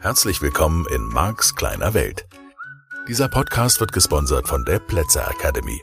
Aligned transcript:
Herzlich 0.00 0.42
willkommen 0.42 0.86
in 0.94 1.06
Marks 1.08 1.54
kleiner 1.54 1.94
Welt. 1.94 2.26
Dieser 3.08 3.28
Podcast 3.28 3.80
wird 3.80 3.92
gesponsert 3.92 4.48
von 4.48 4.64
der 4.64 4.78
Plätzer 4.78 5.30
Academy. 5.30 5.82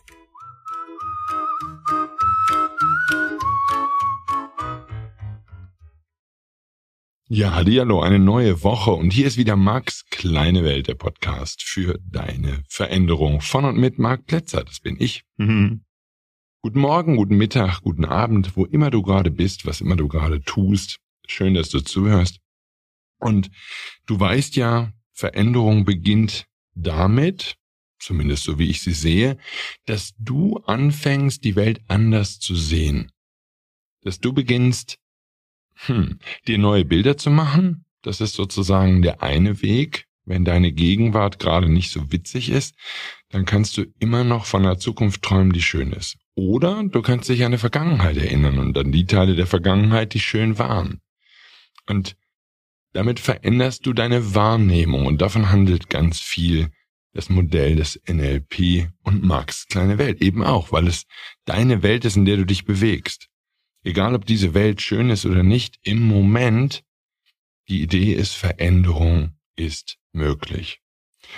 Ja, 7.27 7.54
hallo, 7.54 8.02
eine 8.02 8.20
neue 8.20 8.63
Woche 8.63 8.91
und 8.91 9.13
hier 9.13 9.25
ist 9.25 9.38
wieder 9.38 9.55
Marks 9.55 10.05
kleine 10.09 10.63
Welt, 10.63 10.88
der 10.88 10.95
Podcast 10.95 11.63
für 11.63 11.99
deine 12.04 12.63
Veränderung 12.68 13.41
von 13.41 13.65
und 13.65 13.77
mit 13.77 13.99
Marc 13.99 14.25
Plätzer, 14.25 14.63
das 14.63 14.79
bin 14.79 14.97
ich. 14.99 15.23
Mhm. 15.38 15.86
Guten 16.64 16.82
Morgen, 16.82 17.16
guten 17.18 17.38
Mittag, 17.38 17.81
guten 17.81 18.05
Abend, 18.05 18.55
wo 18.55 18.66
immer 18.66 18.91
du 18.91 19.02
gerade 19.02 19.31
bist, 19.31 19.66
was 19.66 19.81
immer 19.81 19.95
du 19.95 20.08
gerade 20.08 20.44
tust. 20.44 20.99
Schön, 21.26 21.55
dass 21.55 21.70
du 21.70 21.80
zuhörst. 21.80 22.38
Und 23.18 23.49
du 24.05 24.20
weißt 24.20 24.55
ja, 24.58 24.94
Veränderung 25.12 25.85
beginnt 25.85 26.45
damit, 26.76 27.55
zumindest 27.98 28.44
so 28.44 28.59
wie 28.59 28.70
ich 28.70 28.82
sie 28.82 28.94
sehe, 28.94 29.40
dass 29.88 30.13
du 30.20 30.58
anfängst, 30.58 31.44
die 31.44 31.55
Welt 31.55 31.82
anders 31.88 32.38
zu 32.38 32.55
sehen. 32.55 33.12
Dass 34.04 34.20
du 34.20 34.32
beginnst, 34.32 34.99
hm, 35.73 36.20
dir 36.46 36.59
neue 36.59 36.85
Bilder 36.85 37.18
zu 37.18 37.32
machen. 37.32 37.85
Das 38.04 38.21
ist 38.21 38.35
sozusagen 38.35 39.02
der 39.02 39.23
eine 39.23 39.63
Weg. 39.63 40.05
Wenn 40.25 40.45
deine 40.45 40.71
Gegenwart 40.71 41.39
gerade 41.39 41.70
nicht 41.70 41.91
so 41.91 42.11
witzig 42.11 42.49
ist, 42.49 42.75
dann 43.29 43.45
kannst 43.45 43.77
du 43.77 43.85
immer 43.99 44.23
noch 44.23 44.45
von 44.45 44.63
einer 44.63 44.77
Zukunft 44.77 45.23
träumen, 45.23 45.52
die 45.52 45.62
schön 45.62 45.91
ist. 45.91 46.17
Oder 46.35 46.84
du 46.84 47.02
kannst 47.02 47.29
dich 47.29 47.43
an 47.43 47.52
die 47.52 47.57
Vergangenheit 47.57 48.17
erinnern 48.17 48.59
und 48.59 48.77
an 48.77 48.91
die 48.91 49.05
Teile 49.05 49.35
der 49.35 49.48
Vergangenheit, 49.48 50.13
die 50.13 50.20
schön 50.20 50.59
waren. 50.59 51.01
Und 51.87 52.15
damit 52.93 53.20
veränderst 53.20 53.85
du 53.85 53.93
deine 53.93 54.35
Wahrnehmung 54.35 55.05
und 55.05 55.21
davon 55.21 55.49
handelt 55.49 55.90
ganz 55.90 56.20
viel 56.20 56.70
das 57.13 57.29
Modell 57.29 57.76
des 57.76 57.99
NLP 58.07 58.90
und 59.03 59.24
Marx 59.24 59.68
kleine 59.68 59.98
Welt 59.98 60.21
eben 60.21 60.43
auch, 60.43 60.71
weil 60.71 60.87
es 60.87 61.05
deine 61.46 61.84
Welt 61.84 62.05
ist, 62.05 62.15
in 62.15 62.26
der 62.26 62.37
du 62.37 62.46
dich 62.46 62.65
bewegst. 62.65 63.27
Egal 63.84 64.13
ob 64.16 64.25
diese 64.25 64.53
Welt 64.53 64.81
schön 64.81 65.09
ist 65.09 65.25
oder 65.25 65.44
nicht, 65.44 65.79
im 65.84 66.01
Moment, 66.01 66.84
die 67.68 67.81
Idee 67.81 68.13
ist, 68.13 68.34
Veränderung 68.34 69.35
ist 69.62 69.97
möglich. 70.13 70.79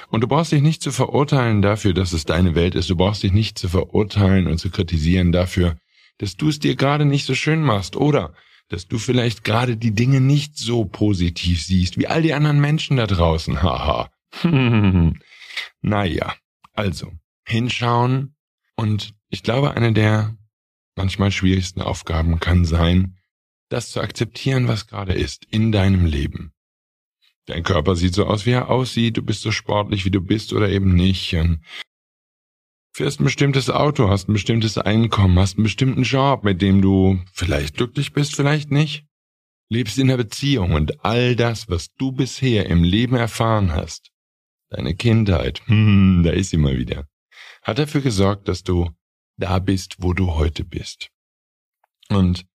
Und 0.09 0.21
du 0.21 0.27
brauchst 0.27 0.51
dich 0.51 0.61
nicht 0.61 0.81
zu 0.81 0.91
verurteilen 0.91 1.61
dafür, 1.61 1.93
dass 1.93 2.13
es 2.13 2.25
deine 2.25 2.55
Welt 2.55 2.75
ist. 2.75 2.89
Du 2.89 2.95
brauchst 2.95 3.23
dich 3.23 3.31
nicht 3.31 3.57
zu 3.59 3.69
verurteilen 3.69 4.47
und 4.47 4.57
zu 4.57 4.69
kritisieren 4.69 5.31
dafür, 5.31 5.77
dass 6.17 6.35
du 6.35 6.49
es 6.49 6.59
dir 6.59 6.75
gerade 6.75 7.05
nicht 7.05 7.25
so 7.25 7.35
schön 7.35 7.61
machst 7.61 7.95
oder 7.95 8.33
dass 8.69 8.87
du 8.87 8.97
vielleicht 8.97 9.43
gerade 9.43 9.77
die 9.77 9.93
Dinge 9.93 10.21
nicht 10.21 10.57
so 10.57 10.85
positiv 10.85 11.63
siehst 11.63 11.97
wie 11.97 12.07
all 12.07 12.21
die 12.21 12.33
anderen 12.33 12.59
Menschen 12.59 12.97
da 12.97 13.07
draußen. 13.07 13.61
Haha. 13.63 14.09
naja, 15.81 16.35
also 16.73 17.11
hinschauen 17.45 18.35
und 18.75 19.13
ich 19.29 19.43
glaube, 19.43 19.75
eine 19.75 19.93
der 19.93 20.35
manchmal 20.95 21.31
schwierigsten 21.31 21.81
Aufgaben 21.81 22.39
kann 22.39 22.65
sein, 22.65 23.17
das 23.69 23.91
zu 23.91 24.01
akzeptieren, 24.01 24.67
was 24.67 24.87
gerade 24.87 25.13
ist 25.13 25.45
in 25.45 25.71
deinem 25.71 26.05
Leben. 26.05 26.52
Dein 27.45 27.63
Körper 27.63 27.95
sieht 27.95 28.13
so 28.13 28.25
aus, 28.25 28.45
wie 28.45 28.51
er 28.51 28.69
aussieht, 28.69 29.17
du 29.17 29.21
bist 29.21 29.41
so 29.41 29.51
sportlich, 29.51 30.05
wie 30.05 30.11
du 30.11 30.21
bist 30.21 30.53
oder 30.53 30.69
eben 30.69 30.93
nicht. 30.95 31.33
Und 31.33 31.61
fährst 32.95 33.19
ein 33.19 33.25
bestimmtes 33.25 33.69
Auto, 33.69 34.09
hast 34.09 34.29
ein 34.29 34.33
bestimmtes 34.33 34.77
Einkommen, 34.77 35.37
hast 35.39 35.57
einen 35.57 35.63
bestimmten 35.63 36.03
Job, 36.03 36.43
mit 36.43 36.61
dem 36.61 36.81
du 36.81 37.19
vielleicht 37.33 37.75
glücklich 37.75 38.13
bist, 38.13 38.35
vielleicht 38.35 38.71
nicht. 38.71 39.05
Lebst 39.69 39.97
in 39.97 40.09
einer 40.09 40.17
Beziehung 40.17 40.73
und 40.73 41.03
all 41.03 41.35
das, 41.35 41.67
was 41.67 41.93
du 41.95 42.11
bisher 42.11 42.67
im 42.67 42.83
Leben 42.83 43.15
erfahren 43.15 43.73
hast, 43.73 44.11
deine 44.69 44.95
Kindheit, 44.95 45.61
hm, 45.65 46.21
da 46.23 46.31
ist 46.31 46.51
sie 46.51 46.57
mal 46.57 46.77
wieder, 46.77 47.07
hat 47.61 47.79
dafür 47.79 48.01
gesorgt, 48.01 48.47
dass 48.47 48.63
du 48.63 48.91
da 49.37 49.59
bist, 49.59 49.95
wo 49.99 50.13
du 50.13 50.35
heute 50.35 50.63
bist. 50.63 51.09
Und, 52.09 52.45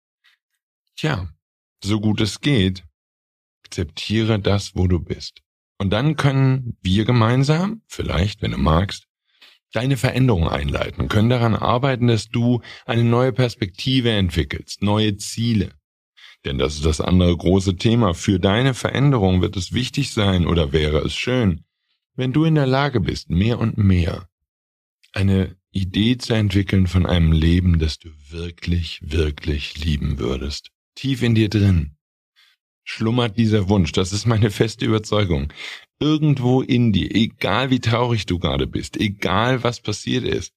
tja, 0.97 1.29
so 1.83 2.01
gut 2.01 2.21
es 2.21 2.41
geht, 2.41 2.85
akzeptiere 3.69 4.39
das, 4.41 4.75
wo 4.75 4.87
du 4.87 4.99
bist. 4.99 5.43
Und 5.77 5.91
dann 5.91 6.17
können 6.17 6.77
wir 6.81 7.05
gemeinsam, 7.05 7.83
vielleicht, 7.87 8.41
wenn 8.41 8.53
du 8.53 8.59
magst, 8.59 9.05
deine 9.73 9.99
Veränderung 9.99 10.49
einleiten, 10.49 11.09
können 11.09 11.29
daran 11.29 11.55
arbeiten, 11.55 12.07
dass 12.07 12.29
du 12.29 12.63
eine 12.87 13.05
neue 13.05 13.33
Perspektive 13.33 14.11
entwickelst, 14.11 14.83
neue 14.83 15.17
Ziele. 15.19 15.75
Denn 16.47 16.57
das 16.57 16.77
ist 16.77 16.87
das 16.87 17.03
andere 17.03 17.37
große 17.37 17.77
Thema. 17.77 18.15
Für 18.15 18.41
deine 18.41 18.73
Veränderung 18.73 19.43
wird 19.43 19.57
es 19.57 19.75
wichtig 19.75 20.13
sein 20.13 20.47
oder 20.47 20.73
wäre 20.73 20.99
es 21.01 21.15
schön, 21.15 21.65
wenn 22.17 22.33
du 22.33 22.45
in 22.45 22.55
der 22.55 22.67
Lage 22.67 23.01
bist, 23.01 23.29
mehr 23.29 23.59
und 23.59 23.77
mehr 23.77 24.29
eine 25.13 25.57
Idee 25.71 26.17
zu 26.17 26.33
entwickeln 26.33 26.87
von 26.87 27.05
einem 27.05 27.33
Leben, 27.33 27.79
das 27.79 27.99
du 27.99 28.09
wirklich, 28.31 29.01
wirklich 29.03 29.85
lieben 29.85 30.19
würdest. 30.19 30.71
Tief 30.95 31.23
in 31.23 31.35
dir 31.35 31.51
drin 31.51 31.98
schlummert 32.89 33.37
dieser 33.37 33.69
Wunsch. 33.69 33.93
Das 33.93 34.13
ist 34.13 34.27
meine 34.27 34.51
feste 34.51 34.85
Überzeugung 34.85 35.53
irgendwo 36.01 36.63
in 36.63 36.93
dir, 36.93 37.15
egal 37.15 37.71
wie 37.71 37.81
traurig 37.81 38.27
du 38.27 38.39
gerade 38.39 38.67
bist, 38.67 38.97
egal 38.97 39.65
was 39.65 39.81
passiert 39.81 40.25
ist, 40.25 40.55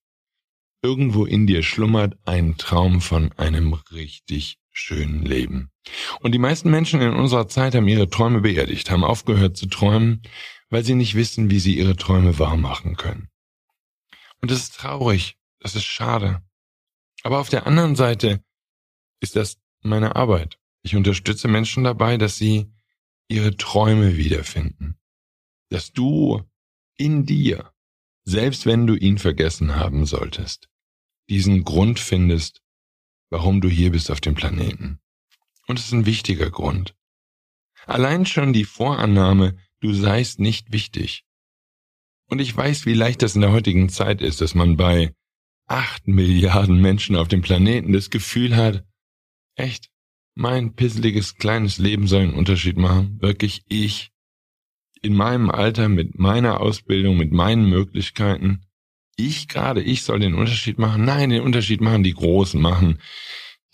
irgendwo 0.82 1.24
in 1.24 1.46
dir 1.46 1.62
schlummert 1.62 2.16
ein 2.24 2.56
Traum 2.56 3.00
von 3.00 3.32
einem 3.32 3.74
richtig 3.92 4.58
schönen 4.70 5.24
Leben. 5.24 5.70
Und 6.20 6.32
die 6.32 6.38
meisten 6.38 6.70
Menschen 6.70 7.00
in 7.00 7.12
unserer 7.12 7.48
Zeit 7.48 7.74
haben 7.74 7.88
ihre 7.88 8.08
Träume 8.08 8.40
beerdigt, 8.40 8.90
haben 8.90 9.04
aufgehört 9.04 9.56
zu 9.56 9.66
träumen, 9.66 10.22
weil 10.70 10.84
sie 10.84 10.94
nicht 10.94 11.14
wissen, 11.14 11.50
wie 11.50 11.58
sie 11.58 11.76
ihre 11.76 11.96
Träume 11.96 12.38
wahr 12.38 12.56
machen 12.56 12.96
können. 12.96 13.28
Und 14.40 14.50
das 14.50 14.60
ist 14.60 14.76
traurig, 14.76 15.36
das 15.60 15.76
ist 15.76 15.84
schade. 15.84 16.42
Aber 17.24 17.40
auf 17.40 17.48
der 17.48 17.66
anderen 17.66 17.94
Seite 17.94 18.42
ist 19.20 19.36
das 19.36 19.58
meine 19.82 20.16
Arbeit. 20.16 20.58
Ich 20.82 20.96
unterstütze 20.96 21.48
Menschen 21.48 21.84
dabei, 21.84 22.16
dass 22.16 22.36
sie 22.36 22.72
ihre 23.28 23.56
Träume 23.56 24.16
wiederfinden 24.16 24.98
dass 25.72 25.92
du 25.92 26.42
in 26.96 27.24
dir, 27.24 27.72
selbst 28.24 28.66
wenn 28.66 28.86
du 28.86 28.94
ihn 28.94 29.18
vergessen 29.18 29.74
haben 29.74 30.04
solltest, 30.04 30.68
diesen 31.30 31.64
Grund 31.64 31.98
findest, 31.98 32.60
warum 33.30 33.60
du 33.62 33.68
hier 33.68 33.90
bist 33.90 34.10
auf 34.10 34.20
dem 34.20 34.34
Planeten. 34.34 35.00
Und 35.66 35.78
es 35.78 35.86
ist 35.86 35.92
ein 35.92 36.06
wichtiger 36.06 36.50
Grund. 36.50 36.94
Allein 37.86 38.26
schon 38.26 38.52
die 38.52 38.64
Vorannahme, 38.64 39.56
du 39.80 39.94
seist 39.94 40.38
nicht 40.38 40.72
wichtig. 40.72 41.24
Und 42.28 42.40
ich 42.40 42.54
weiß, 42.54 42.84
wie 42.84 42.94
leicht 42.94 43.22
das 43.22 43.34
in 43.34 43.40
der 43.40 43.52
heutigen 43.52 43.88
Zeit 43.88 44.20
ist, 44.20 44.40
dass 44.42 44.54
man 44.54 44.76
bei 44.76 45.14
acht 45.66 46.06
Milliarden 46.06 46.80
Menschen 46.80 47.16
auf 47.16 47.28
dem 47.28 47.40
Planeten 47.40 47.92
das 47.92 48.10
Gefühl 48.10 48.56
hat, 48.56 48.84
echt, 49.54 49.90
mein 50.34 50.74
pisseliges 50.74 51.36
kleines 51.36 51.78
Leben 51.78 52.06
soll 52.06 52.22
einen 52.22 52.34
Unterschied 52.34 52.76
machen. 52.76 53.18
Wirklich 53.20 53.62
ich 53.68 54.10
in 55.02 55.14
meinem 55.14 55.50
Alter, 55.50 55.88
mit 55.88 56.18
meiner 56.18 56.60
Ausbildung, 56.60 57.16
mit 57.16 57.32
meinen 57.32 57.68
Möglichkeiten, 57.68 58.66
ich 59.16 59.48
gerade, 59.48 59.82
ich 59.82 60.04
soll 60.04 60.20
den 60.20 60.34
Unterschied 60.34 60.78
machen. 60.78 61.04
Nein, 61.04 61.30
den 61.30 61.42
Unterschied 61.42 61.80
machen 61.80 62.02
die 62.02 62.14
Großen, 62.14 62.60
machen 62.60 62.98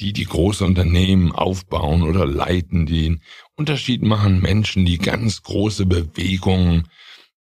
die, 0.01 0.13
die 0.13 0.25
große 0.25 0.65
Unternehmen 0.65 1.33
aufbauen 1.33 2.03
oder 2.03 2.27
leiten, 2.27 2.87
den 2.87 3.23
Unterschied 3.57 4.03
machen 4.03 4.41
Menschen, 4.41 4.85
die 4.85 4.99
ganz 4.99 5.43
große 5.43 5.87
Bewegungen 5.87 6.89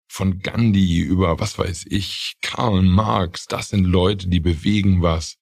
von 0.08 0.40
Gandhi 0.40 1.00
über, 1.00 1.38
was 1.38 1.58
weiß 1.58 1.86
ich, 1.88 2.36
Karl 2.40 2.82
Marx, 2.82 3.46
das 3.46 3.68
sind 3.68 3.84
Leute, 3.84 4.28
die 4.28 4.40
bewegen 4.40 5.02
was. 5.02 5.36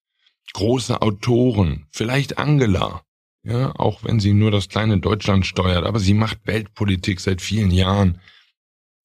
Große 0.53 1.01
Autoren, 1.03 1.87
vielleicht 1.91 2.39
Angela, 2.39 3.06
ja, 3.47 3.73
auch 3.77 4.03
wenn 4.03 4.19
sie 4.19 4.33
nur 4.33 4.51
das 4.51 4.69
kleine 4.69 4.99
Deutschland 4.99 5.47
steuert, 5.47 5.85
aber 5.85 6.01
sie 6.01 6.15
macht 6.15 6.47
Weltpolitik 6.47 7.21
seit 7.21 7.41
vielen 7.41 7.71
Jahren. 7.71 8.21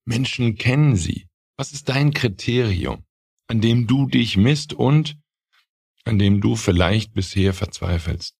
Menschen 0.03 0.55
kennen 0.55 0.95
sie. 0.95 1.27
Was 1.57 1.73
ist 1.73 1.89
dein 1.89 2.11
Kriterium, 2.11 3.05
an 3.47 3.61
dem 3.61 3.85
du 3.85 4.07
dich 4.07 4.37
misst 4.37 4.73
und 4.73 5.15
an 6.05 6.17
dem 6.17 6.41
du 6.41 6.55
vielleicht 6.55 7.13
bisher 7.13 7.53
verzweifelst? 7.53 8.35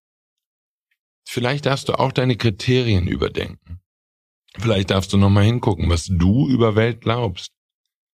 Vielleicht 1.24 1.66
darfst 1.66 1.88
du 1.88 1.92
auch 1.92 2.10
deine 2.10 2.36
Kriterien 2.36 3.06
überdenken. 3.06 3.80
Vielleicht 4.58 4.90
darfst 4.90 5.12
du 5.12 5.18
nochmal 5.18 5.44
hingucken, 5.44 5.88
was 5.88 6.06
du 6.06 6.48
über 6.48 6.74
Welt 6.74 7.00
glaubst. 7.00 7.52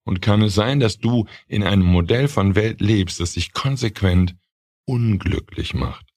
Und 0.04 0.20
kann 0.20 0.42
es 0.42 0.54
sein, 0.54 0.78
dass 0.78 0.98
du 0.98 1.26
in 1.46 1.62
einem 1.62 1.86
Modell 1.86 2.28
von 2.28 2.54
Welt 2.54 2.82
lebst, 2.82 3.18
das 3.18 3.32
sich 3.32 3.52
konsequent 3.52 4.36
unglücklich 4.86 5.72
macht? 5.72 6.07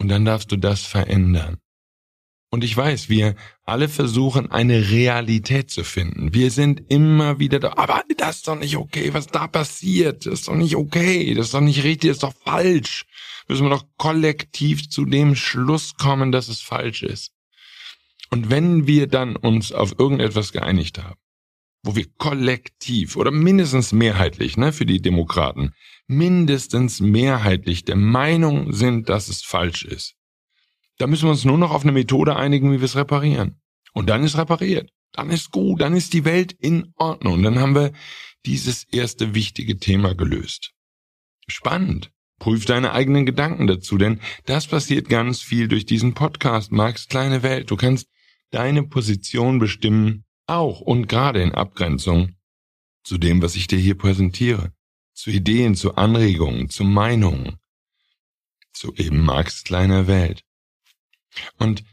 Und 0.00 0.08
dann 0.08 0.24
darfst 0.24 0.50
du 0.50 0.56
das 0.56 0.86
verändern. 0.86 1.58
Und 2.52 2.64
ich 2.64 2.76
weiß, 2.76 3.08
wir 3.08 3.36
alle 3.62 3.88
versuchen, 3.88 4.50
eine 4.50 4.90
Realität 4.90 5.70
zu 5.70 5.84
finden. 5.84 6.34
Wir 6.34 6.50
sind 6.50 6.82
immer 6.90 7.38
wieder 7.38 7.60
da, 7.60 7.74
aber 7.76 8.02
das 8.16 8.38
ist 8.38 8.48
doch 8.48 8.58
nicht 8.58 8.76
okay, 8.76 9.14
was 9.14 9.28
da 9.28 9.46
passiert. 9.46 10.26
Das 10.26 10.40
ist 10.40 10.48
doch 10.48 10.56
nicht 10.56 10.74
okay, 10.74 11.32
das 11.34 11.46
ist 11.46 11.54
doch 11.54 11.60
nicht 11.60 11.84
richtig, 11.84 12.10
das 12.10 12.16
ist 12.16 12.22
doch 12.24 12.34
falsch. 12.44 13.04
Müssen 13.46 13.66
wir 13.66 13.70
doch 13.70 13.84
kollektiv 13.98 14.88
zu 14.88 15.04
dem 15.04 15.36
Schluss 15.36 15.94
kommen, 15.94 16.32
dass 16.32 16.48
es 16.48 16.60
falsch 16.60 17.02
ist. 17.02 17.32
Und 18.30 18.50
wenn 18.50 18.86
wir 18.86 19.06
dann 19.06 19.36
uns 19.36 19.70
auf 19.70 19.96
irgendetwas 19.98 20.52
geeinigt 20.52 20.98
haben, 20.98 21.19
wo 21.82 21.96
wir 21.96 22.06
kollektiv 22.18 23.16
oder 23.16 23.30
mindestens 23.30 23.92
mehrheitlich, 23.92 24.56
ne, 24.56 24.72
für 24.72 24.86
die 24.86 25.00
Demokraten, 25.00 25.72
mindestens 26.06 27.00
mehrheitlich 27.00 27.84
der 27.84 27.96
Meinung 27.96 28.72
sind, 28.72 29.08
dass 29.08 29.28
es 29.28 29.42
falsch 29.42 29.84
ist, 29.84 30.16
da 30.98 31.06
müssen 31.06 31.24
wir 31.24 31.30
uns 31.30 31.46
nur 31.46 31.56
noch 31.56 31.70
auf 31.70 31.82
eine 31.82 31.92
Methode 31.92 32.36
einigen, 32.36 32.72
wie 32.72 32.80
wir 32.80 32.84
es 32.84 32.96
reparieren. 32.96 33.58
Und 33.94 34.10
dann 34.10 34.22
ist 34.22 34.36
repariert. 34.36 34.90
Dann 35.12 35.30
ist 35.30 35.50
gut, 35.50 35.80
dann 35.80 35.96
ist 35.96 36.12
die 36.12 36.24
Welt 36.24 36.52
in 36.52 36.92
Ordnung. 36.96 37.42
Dann 37.42 37.58
haben 37.58 37.74
wir 37.74 37.92
dieses 38.44 38.84
erste 38.84 39.34
wichtige 39.34 39.78
Thema 39.78 40.14
gelöst. 40.14 40.72
Spannend. 41.48 42.10
Prüf 42.38 42.64
deine 42.64 42.92
eigenen 42.92 43.26
Gedanken 43.26 43.66
dazu, 43.66 43.98
denn 43.98 44.20
das 44.46 44.66
passiert 44.66 45.08
ganz 45.08 45.42
viel 45.42 45.68
durch 45.68 45.84
diesen 45.84 46.14
Podcast, 46.14 46.72
Marx 46.72 47.08
kleine 47.08 47.42
Welt. 47.42 47.70
Du 47.70 47.76
kannst 47.76 48.08
deine 48.50 48.82
Position 48.82 49.58
bestimmen, 49.58 50.24
auch 50.50 50.80
und 50.80 51.08
gerade 51.08 51.42
in 51.42 51.54
Abgrenzung 51.54 52.36
zu 53.04 53.18
dem, 53.18 53.42
was 53.42 53.56
ich 53.56 53.66
dir 53.66 53.78
hier 53.78 53.96
präsentiere, 53.96 54.72
zu 55.14 55.30
Ideen, 55.30 55.74
zu 55.74 55.96
Anregungen, 55.96 56.68
zu 56.68 56.84
Meinungen, 56.84 57.56
zu 58.72 58.94
eben 58.94 59.20
Marx 59.20 59.64
kleiner 59.64 60.06
Welt. 60.06 60.42
Und 61.58 61.84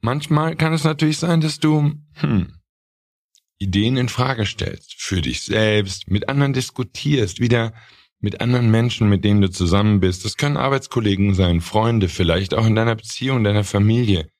manchmal 0.00 0.56
kann 0.56 0.72
es 0.72 0.84
natürlich 0.84 1.18
sein, 1.18 1.40
dass 1.40 1.58
du 1.58 1.92
hm, 2.14 2.54
Ideen 3.58 3.96
in 3.96 4.08
Frage 4.08 4.46
stellst, 4.46 4.94
für 5.00 5.22
dich 5.22 5.42
selbst, 5.42 6.10
mit 6.10 6.28
anderen 6.28 6.52
diskutierst, 6.52 7.40
wieder 7.40 7.72
mit 8.18 8.40
anderen 8.40 8.70
Menschen, 8.70 9.08
mit 9.08 9.24
denen 9.24 9.40
du 9.40 9.50
zusammen 9.50 10.00
bist. 10.00 10.24
Das 10.24 10.36
können 10.36 10.56
Arbeitskollegen 10.56 11.34
sein, 11.34 11.60
Freunde, 11.60 12.08
vielleicht 12.08 12.54
auch 12.54 12.66
in 12.66 12.76
deiner 12.76 12.94
Beziehung, 12.94 13.42
deiner 13.42 13.64
Familie. 13.64 14.31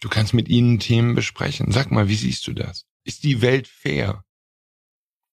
Du 0.00 0.08
kannst 0.08 0.34
mit 0.34 0.48
ihnen 0.48 0.78
Themen 0.78 1.14
besprechen. 1.14 1.72
Sag 1.72 1.90
mal, 1.90 2.08
wie 2.08 2.16
siehst 2.16 2.46
du 2.46 2.52
das? 2.52 2.86
Ist 3.04 3.24
die 3.24 3.40
Welt 3.42 3.68
fair? 3.68 4.24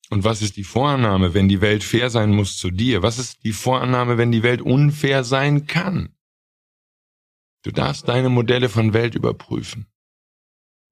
Und 0.09 0.23
was 0.23 0.41
ist 0.41 0.57
die 0.57 0.63
Vorannahme, 0.63 1.33
wenn 1.33 1.49
die 1.49 1.61
Welt 1.61 1.83
fair 1.83 2.09
sein 2.09 2.31
muss 2.31 2.57
zu 2.57 2.69
dir? 2.69 3.01
Was 3.01 3.19
ist 3.19 3.43
die 3.43 3.53
Vorannahme, 3.53 4.17
wenn 4.17 4.31
die 4.31 4.43
Welt 4.43 4.61
unfair 4.61 5.23
sein 5.23 5.65
kann? 5.65 6.15
Du 7.63 7.71
darfst 7.71 8.07
deine 8.07 8.29
Modelle 8.29 8.69
von 8.69 8.93
Welt 8.93 9.15
überprüfen. 9.15 9.87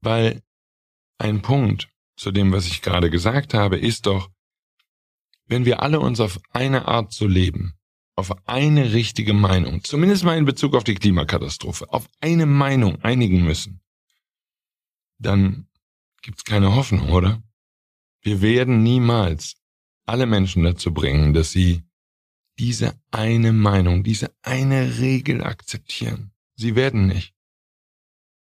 Weil 0.01 0.41
ein 1.17 1.41
Punkt 1.41 1.89
zu 2.15 2.31
dem, 2.31 2.51
was 2.51 2.65
ich 2.65 2.81
gerade 2.81 3.09
gesagt 3.09 3.53
habe, 3.53 3.77
ist 3.77 4.05
doch, 4.05 4.31
wenn 5.45 5.65
wir 5.65 5.83
alle 5.83 5.99
uns 5.99 6.19
auf 6.19 6.39
eine 6.49 6.87
Art 6.87 7.11
zu 7.11 7.27
leben, 7.27 7.77
auf 8.15 8.31
eine 8.47 8.93
richtige 8.93 9.33
Meinung, 9.33 9.83
zumindest 9.83 10.23
mal 10.23 10.37
in 10.37 10.45
Bezug 10.45 10.75
auf 10.75 10.83
die 10.83 10.95
Klimakatastrophe, 10.95 11.91
auf 11.91 12.09
eine 12.19 12.45
Meinung 12.45 13.01
einigen 13.01 13.43
müssen, 13.43 13.81
dann 15.17 15.67
gibt's 16.21 16.43
keine 16.43 16.75
Hoffnung, 16.75 17.09
oder? 17.09 17.41
Wir 18.21 18.41
werden 18.41 18.83
niemals 18.83 19.55
alle 20.05 20.25
Menschen 20.25 20.63
dazu 20.63 20.93
bringen, 20.93 21.33
dass 21.33 21.51
sie 21.51 21.83
diese 22.59 22.99
eine 23.11 23.53
Meinung, 23.53 24.03
diese 24.03 24.35
eine 24.43 24.99
Regel 24.99 25.43
akzeptieren. 25.43 26.31
Sie 26.55 26.75
werden 26.75 27.07
nicht. 27.07 27.33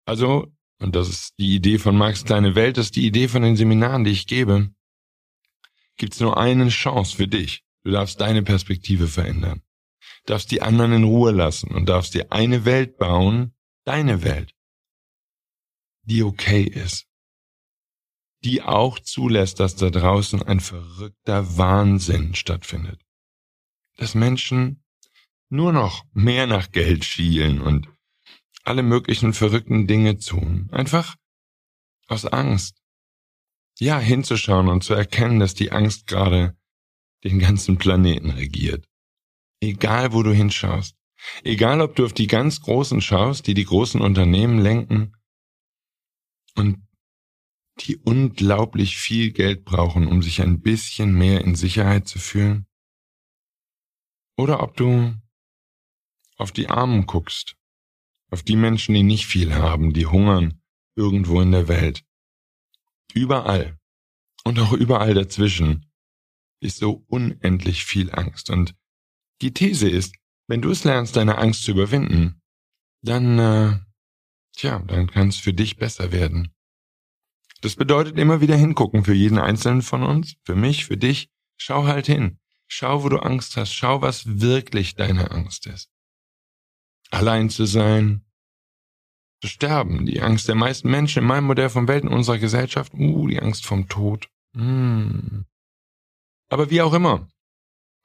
Also, 0.05 0.53
und 0.79 0.95
das 0.95 1.09
ist 1.09 1.33
die 1.39 1.55
Idee 1.55 1.79
von 1.79 1.97
Marx 1.97 2.25
kleine 2.25 2.55
Welt, 2.55 2.77
das 2.77 2.87
ist 2.87 2.95
die 2.95 3.07
Idee 3.07 3.27
von 3.27 3.41
den 3.41 3.55
Seminaren, 3.55 4.03
die 4.03 4.11
ich 4.11 4.27
gebe, 4.27 4.71
gibt 5.95 6.13
es 6.13 6.19
nur 6.19 6.37
eine 6.37 6.69
Chance 6.69 7.15
für 7.15 7.27
dich. 7.27 7.63
Du 7.83 7.91
darfst 7.91 8.19
deine 8.21 8.43
Perspektive 8.43 9.07
verändern. 9.07 9.61
darfst 10.25 10.51
die 10.51 10.61
anderen 10.61 10.93
in 10.93 11.03
Ruhe 11.03 11.31
lassen 11.31 11.71
und 11.71 11.87
darfst 11.87 12.13
dir 12.13 12.31
eine 12.31 12.65
Welt 12.65 12.97
bauen, 12.97 13.53
deine 13.83 14.23
Welt, 14.23 14.53
die 16.03 16.23
okay 16.23 16.63
ist. 16.63 17.07
Die 18.43 18.61
auch 18.61 18.99
zulässt, 18.99 19.59
dass 19.59 19.75
da 19.75 19.89
draußen 19.89 20.41
ein 20.43 20.59
verrückter 20.59 21.57
Wahnsinn 21.57 22.35
stattfindet. 22.35 23.01
Dass 23.97 24.15
Menschen 24.15 24.83
nur 25.49 25.71
noch 25.71 26.05
mehr 26.13 26.47
nach 26.47 26.71
Geld 26.71 27.05
schielen 27.05 27.61
und 27.61 27.87
alle 28.63 28.83
möglichen 28.83 29.33
verrückten 29.33 29.87
Dinge 29.87 30.17
tun. 30.17 30.69
Einfach 30.71 31.15
aus 32.07 32.25
Angst. 32.25 32.81
Ja, 33.79 33.99
hinzuschauen 33.99 34.69
und 34.69 34.83
zu 34.83 34.93
erkennen, 34.93 35.39
dass 35.39 35.53
die 35.53 35.71
Angst 35.71 36.07
gerade 36.07 36.57
den 37.23 37.39
ganzen 37.39 37.77
Planeten 37.77 38.31
regiert. 38.31 38.87
Egal, 39.61 40.13
wo 40.13 40.23
du 40.23 40.33
hinschaust. 40.33 40.95
Egal, 41.43 41.81
ob 41.81 41.95
du 41.95 42.05
auf 42.05 42.13
die 42.13 42.27
ganz 42.27 42.61
Großen 42.61 43.01
schaust, 43.01 43.47
die 43.47 43.53
die 43.53 43.63
großen 43.63 44.01
Unternehmen 44.01 44.59
lenken 44.59 45.15
und 46.55 46.85
die 47.79 47.97
unglaublich 47.97 48.97
viel 48.97 49.31
Geld 49.31 49.63
brauchen, 49.63 50.07
um 50.07 50.21
sich 50.21 50.41
ein 50.41 50.61
bisschen 50.61 51.13
mehr 51.13 51.41
in 51.41 51.55
Sicherheit 51.55 52.07
zu 52.07 52.19
fühlen. 52.19 52.67
Oder 54.37 54.61
ob 54.61 54.75
du 54.75 55.15
auf 56.37 56.51
die 56.51 56.67
Armen 56.67 57.05
guckst, 57.05 57.55
auf 58.29 58.43
die 58.43 58.55
Menschen, 58.55 58.93
die 58.93 59.03
nicht 59.03 59.25
viel 59.25 59.55
haben, 59.55 59.93
die 59.93 60.05
hungern 60.05 60.61
irgendwo 60.95 61.41
in 61.41 61.51
der 61.51 61.67
Welt. 61.67 62.03
Überall 63.13 63.79
und 64.43 64.59
auch 64.59 64.73
überall 64.73 65.13
dazwischen 65.13 65.92
ist 66.63 66.77
so 66.77 67.03
unendlich 67.07 67.85
viel 67.85 68.11
Angst. 68.11 68.49
Und 68.49 68.75
die 69.41 69.53
These 69.53 69.89
ist, 69.89 70.15
wenn 70.47 70.61
du 70.61 70.71
es 70.71 70.83
lernst, 70.83 71.15
deine 71.15 71.37
Angst 71.37 71.63
zu 71.63 71.71
überwinden, 71.71 72.41
dann, 73.01 73.39
äh, 73.39 73.79
tja, 74.55 74.79
dann 74.79 75.07
kann 75.07 75.29
es 75.29 75.37
für 75.37 75.53
dich 75.53 75.77
besser 75.77 76.11
werden. 76.11 76.53
Das 77.61 77.75
bedeutet 77.75 78.17
immer 78.17 78.41
wieder 78.41 78.55
hingucken 78.55 79.05
für 79.05 79.13
jeden 79.13 79.37
Einzelnen 79.37 79.81
von 79.81 80.03
uns, 80.03 80.35
für 80.43 80.55
mich, 80.55 80.85
für 80.85 80.97
dich. 80.97 81.29
Schau 81.57 81.85
halt 81.85 82.07
hin. 82.07 82.39
Schau, 82.67 83.03
wo 83.03 83.09
du 83.09 83.19
Angst 83.19 83.55
hast. 83.55 83.73
Schau, 83.73 84.01
was 84.01 84.41
wirklich 84.41 84.95
deine 84.95 85.31
Angst 85.31 85.67
ist 85.67 85.89
allein 87.13 87.49
zu 87.49 87.65
sein, 87.65 88.25
zu 89.41 89.47
sterben. 89.47 90.05
Die 90.05 90.21
Angst 90.21 90.47
der 90.47 90.55
meisten 90.55 90.89
Menschen 90.89 91.19
in 91.19 91.27
meinem 91.27 91.45
Modell 91.45 91.69
von 91.69 91.87
Welt 91.87 92.03
in 92.03 92.09
unserer 92.09 92.39
Gesellschaft, 92.39 92.93
uh, 92.93 93.27
die 93.27 93.39
Angst 93.39 93.65
vom 93.65 93.87
Tod. 93.87 94.29
Hm. 94.55 95.45
Aber 96.53 96.69
wie 96.69 96.83
auch 96.83 96.93
immer, 96.93 97.27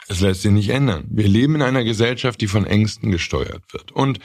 es 0.08 0.22
lässt 0.22 0.40
sich 0.40 0.50
nicht 0.50 0.70
ändern. 0.70 1.06
Wir 1.10 1.28
leben 1.28 1.56
in 1.56 1.60
einer 1.60 1.84
Gesellschaft, 1.84 2.40
die 2.40 2.46
von 2.46 2.64
Ängsten 2.64 3.10
gesteuert 3.10 3.62
wird. 3.74 3.92
Und 3.92 4.20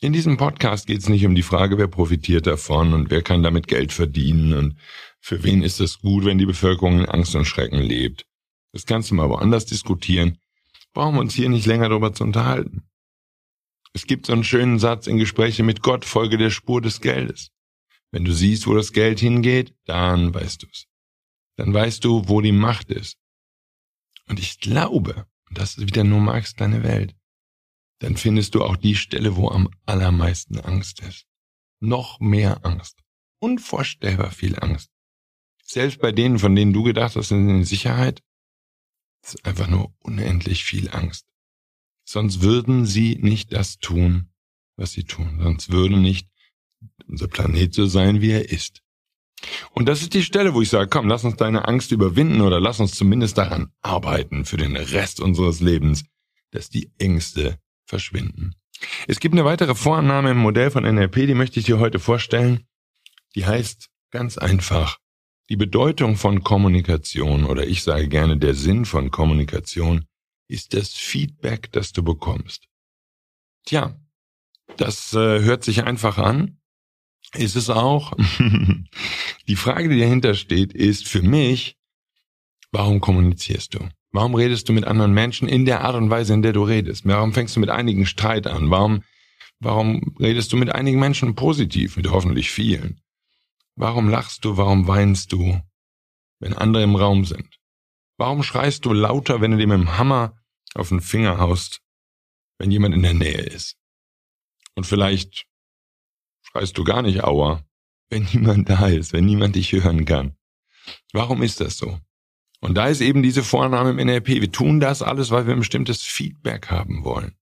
in 0.00 0.12
diesem 0.12 0.36
Podcast 0.36 0.86
geht 0.86 1.00
es 1.00 1.08
nicht 1.08 1.26
um 1.26 1.34
die 1.34 1.42
Frage, 1.42 1.76
wer 1.76 1.88
profitiert 1.88 2.46
davon 2.46 2.92
und 2.92 3.10
wer 3.10 3.20
kann 3.20 3.42
damit 3.42 3.66
Geld 3.66 3.92
verdienen 3.92 4.52
und 4.52 4.78
für 5.18 5.42
wen 5.42 5.64
ist 5.64 5.80
es 5.80 5.98
gut, 5.98 6.24
wenn 6.24 6.38
die 6.38 6.46
Bevölkerung 6.46 7.00
in 7.00 7.06
Angst 7.06 7.34
und 7.34 7.46
Schrecken 7.46 7.80
lebt. 7.80 8.26
Das 8.70 8.86
kannst 8.86 9.10
du 9.10 9.16
mal 9.16 9.28
woanders 9.28 9.66
diskutieren. 9.66 10.38
Brauchen 10.92 11.16
wir 11.16 11.20
uns 11.22 11.34
hier 11.34 11.48
nicht 11.48 11.66
länger 11.66 11.88
darüber 11.88 12.12
zu 12.12 12.22
unterhalten. 12.22 12.84
Es 13.92 14.06
gibt 14.06 14.26
so 14.26 14.34
einen 14.34 14.44
schönen 14.44 14.78
Satz 14.78 15.08
in 15.08 15.18
Gespräche 15.18 15.64
mit 15.64 15.82
Gott, 15.82 16.04
folge 16.04 16.38
der 16.38 16.50
Spur 16.50 16.80
des 16.80 17.00
Geldes. 17.00 17.50
Wenn 18.12 18.24
du 18.24 18.32
siehst, 18.32 18.68
wo 18.68 18.74
das 18.74 18.92
Geld 18.92 19.18
hingeht, 19.18 19.74
dann 19.84 20.32
weißt 20.32 20.62
du's. 20.62 20.86
Dann 21.56 21.74
weißt 21.74 22.04
du, 22.04 22.28
wo 22.28 22.40
die 22.40 22.52
Macht 22.52 22.90
ist. 22.92 23.16
Und 24.28 24.38
ich 24.38 24.60
glaube, 24.60 25.26
das 25.50 25.76
ist 25.76 25.86
wieder 25.86 26.04
nur 26.04 26.20
Marx 26.20 26.54
deine 26.54 26.82
Welt, 26.82 27.14
dann 28.00 28.16
findest 28.16 28.54
du 28.54 28.62
auch 28.62 28.76
die 28.76 28.96
Stelle, 28.96 29.36
wo 29.36 29.48
am 29.48 29.68
allermeisten 29.86 30.58
Angst 30.60 31.00
ist. 31.00 31.26
Noch 31.80 32.20
mehr 32.20 32.64
Angst. 32.64 33.02
Unvorstellbar 33.38 34.30
viel 34.30 34.58
Angst. 34.58 34.90
Selbst 35.62 36.00
bei 36.00 36.12
denen, 36.12 36.38
von 36.38 36.54
denen 36.54 36.72
du 36.72 36.82
gedacht 36.82 37.16
hast, 37.16 37.28
sind 37.28 37.48
in 37.48 37.64
Sicherheit, 37.64 38.22
ist 39.22 39.44
einfach 39.44 39.68
nur 39.68 39.94
unendlich 40.00 40.64
viel 40.64 40.90
Angst. 40.90 41.26
Sonst 42.06 42.42
würden 42.42 42.84
sie 42.84 43.16
nicht 43.16 43.52
das 43.52 43.78
tun, 43.78 44.30
was 44.76 44.92
sie 44.92 45.04
tun. 45.04 45.40
Sonst 45.42 45.70
würde 45.70 45.96
nicht 45.96 46.28
unser 47.06 47.28
Planet 47.28 47.72
so 47.72 47.86
sein, 47.86 48.20
wie 48.20 48.30
er 48.30 48.50
ist. 48.50 48.83
Und 49.72 49.86
das 49.86 50.02
ist 50.02 50.14
die 50.14 50.22
Stelle, 50.22 50.54
wo 50.54 50.62
ich 50.62 50.70
sage, 50.70 50.88
komm, 50.88 51.08
lass 51.08 51.24
uns 51.24 51.36
deine 51.36 51.68
Angst 51.68 51.92
überwinden 51.92 52.40
oder 52.40 52.60
lass 52.60 52.80
uns 52.80 52.94
zumindest 52.94 53.36
daran 53.38 53.72
arbeiten 53.82 54.44
für 54.44 54.56
den 54.56 54.76
Rest 54.76 55.20
unseres 55.20 55.60
Lebens, 55.60 56.04
dass 56.50 56.70
die 56.70 56.92
Ängste 56.98 57.58
verschwinden. 57.84 58.54
Es 59.06 59.20
gibt 59.20 59.34
eine 59.34 59.44
weitere 59.44 59.74
Vorannahme 59.74 60.30
im 60.30 60.38
Modell 60.38 60.70
von 60.70 60.84
NLP, 60.84 61.26
die 61.26 61.34
möchte 61.34 61.60
ich 61.60 61.66
dir 61.66 61.78
heute 61.78 61.98
vorstellen. 61.98 62.66
Die 63.34 63.46
heißt 63.46 63.90
ganz 64.10 64.38
einfach, 64.38 64.98
die 65.48 65.56
Bedeutung 65.56 66.16
von 66.16 66.42
Kommunikation 66.42 67.44
oder 67.44 67.66
ich 67.66 67.82
sage 67.82 68.08
gerne 68.08 68.38
der 68.38 68.54
Sinn 68.54 68.84
von 68.84 69.10
Kommunikation 69.10 70.06
ist 70.48 70.74
das 70.74 70.92
Feedback, 70.92 71.70
das 71.72 71.92
du 71.92 72.02
bekommst. 72.02 72.68
Tja, 73.66 73.98
das 74.76 75.12
äh, 75.14 75.40
hört 75.40 75.64
sich 75.64 75.84
einfach 75.84 76.18
an, 76.18 76.58
ist 77.34 77.56
es 77.56 77.70
auch. 77.70 78.12
die 79.48 79.56
Frage, 79.56 79.88
die 79.88 79.98
dahinter 79.98 80.34
steht, 80.34 80.72
ist 80.72 81.06
für 81.06 81.22
mich, 81.22 81.76
warum 82.72 83.00
kommunizierst 83.00 83.74
du? 83.74 83.88
Warum 84.12 84.34
redest 84.34 84.68
du 84.68 84.72
mit 84.72 84.84
anderen 84.84 85.12
Menschen 85.12 85.48
in 85.48 85.64
der 85.64 85.80
Art 85.80 85.96
und 85.96 86.08
Weise, 86.08 86.34
in 86.34 86.42
der 86.42 86.52
du 86.52 86.62
redest? 86.62 87.04
Warum 87.04 87.32
fängst 87.32 87.56
du 87.56 87.60
mit 87.60 87.68
einigen 87.68 88.06
Streit 88.06 88.46
an? 88.46 88.70
Warum, 88.70 89.02
warum 89.58 90.16
redest 90.20 90.52
du 90.52 90.56
mit 90.56 90.72
einigen 90.72 91.00
Menschen 91.00 91.34
positiv, 91.34 91.96
mit 91.96 92.08
hoffentlich 92.10 92.50
vielen? 92.50 93.00
Warum 93.76 94.08
lachst 94.08 94.44
du? 94.44 94.56
Warum 94.56 94.86
weinst 94.86 95.32
du, 95.32 95.60
wenn 96.38 96.54
andere 96.54 96.84
im 96.84 96.94
Raum 96.94 97.24
sind? 97.24 97.58
Warum 98.16 98.44
schreist 98.44 98.84
du 98.84 98.92
lauter, 98.92 99.40
wenn 99.40 99.50
du 99.50 99.56
dem 99.56 99.98
Hammer 99.98 100.38
auf 100.74 100.90
den 100.90 101.00
Finger 101.00 101.38
haust, 101.38 101.80
wenn 102.58 102.70
jemand 102.70 102.94
in 102.94 103.02
der 103.02 103.14
Nähe 103.14 103.40
ist? 103.40 103.76
Und 104.76 104.86
vielleicht 104.86 105.46
schreist 106.42 106.78
du 106.78 106.84
gar 106.84 107.02
nicht 107.02 107.24
Aua, 107.24 107.64
wenn 108.10 108.26
niemand 108.32 108.68
da 108.68 108.88
ist, 108.88 109.12
wenn 109.12 109.26
niemand 109.26 109.56
dich 109.56 109.72
hören 109.72 110.04
kann. 110.04 110.36
Warum 111.12 111.42
ist 111.42 111.60
das 111.60 111.78
so? 111.78 111.98
Und 112.60 112.76
da 112.76 112.86
ist 112.86 113.00
eben 113.00 113.22
diese 113.22 113.42
Vorname 113.42 113.90
im 113.90 113.96
NLP. 113.96 114.28
Wir 114.28 114.50
tun 114.50 114.80
das 114.80 115.02
alles, 115.02 115.30
weil 115.30 115.46
wir 115.46 115.52
ein 115.52 115.60
bestimmtes 115.60 116.02
Feedback 116.02 116.70
haben 116.70 117.04
wollen. 117.04 117.34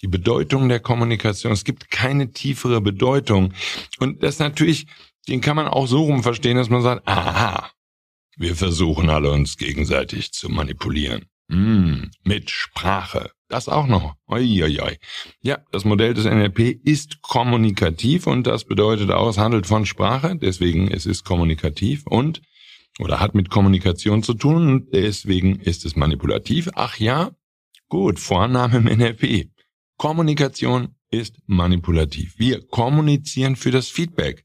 Die 0.00 0.06
Bedeutung 0.06 0.68
der 0.68 0.78
Kommunikation. 0.78 1.52
Es 1.52 1.64
gibt 1.64 1.90
keine 1.90 2.30
tiefere 2.30 2.80
Bedeutung. 2.80 3.52
Und 3.98 4.22
das 4.22 4.38
natürlich, 4.38 4.86
den 5.26 5.40
kann 5.40 5.56
man 5.56 5.66
auch 5.66 5.86
so 5.86 6.04
rum 6.04 6.22
verstehen, 6.22 6.56
dass 6.56 6.70
man 6.70 6.82
sagt, 6.82 7.06
aha, 7.08 7.70
wir 8.36 8.54
versuchen 8.54 9.10
alle 9.10 9.32
uns 9.32 9.56
gegenseitig 9.56 10.32
zu 10.32 10.48
manipulieren. 10.48 11.26
Mm, 11.48 12.04
mit 12.22 12.50
Sprache. 12.50 13.32
Das 13.48 13.68
auch 13.68 13.86
noch. 13.86 14.14
Oi. 14.26 14.42
Ja, 15.40 15.58
das 15.72 15.84
Modell 15.84 16.12
des 16.12 16.26
NLP 16.26 16.58
ist 16.84 17.22
kommunikativ 17.22 18.26
und 18.26 18.46
das 18.46 18.64
bedeutet 18.64 19.10
auch, 19.10 19.28
es 19.28 19.38
handelt 19.38 19.66
von 19.66 19.86
Sprache, 19.86 20.36
deswegen 20.36 20.90
es 20.90 21.06
ist 21.06 21.24
kommunikativ 21.24 22.06
und 22.06 22.42
oder 22.98 23.20
hat 23.20 23.34
mit 23.34 23.48
Kommunikation 23.48 24.22
zu 24.22 24.34
tun 24.34 24.68
und 24.68 24.92
deswegen 24.92 25.60
ist 25.60 25.86
es 25.86 25.96
manipulativ. 25.96 26.68
Ach 26.74 26.98
ja, 26.98 27.30
gut, 27.88 28.18
Vorname 28.18 28.78
im 28.78 28.84
NLP. 28.84 29.50
Kommunikation 29.96 30.94
ist 31.10 31.36
manipulativ. 31.46 32.38
Wir 32.38 32.66
kommunizieren 32.66 33.56
für 33.56 33.70
das 33.70 33.88
Feedback. 33.88 34.44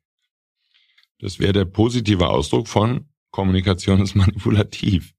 Das 1.19 1.39
wäre 1.39 1.53
der 1.53 1.65
positive 1.65 2.29
Ausdruck 2.29 2.67
von 2.67 3.09
Kommunikation 3.31 4.01
ist 4.01 4.15
manipulativ. 4.15 5.13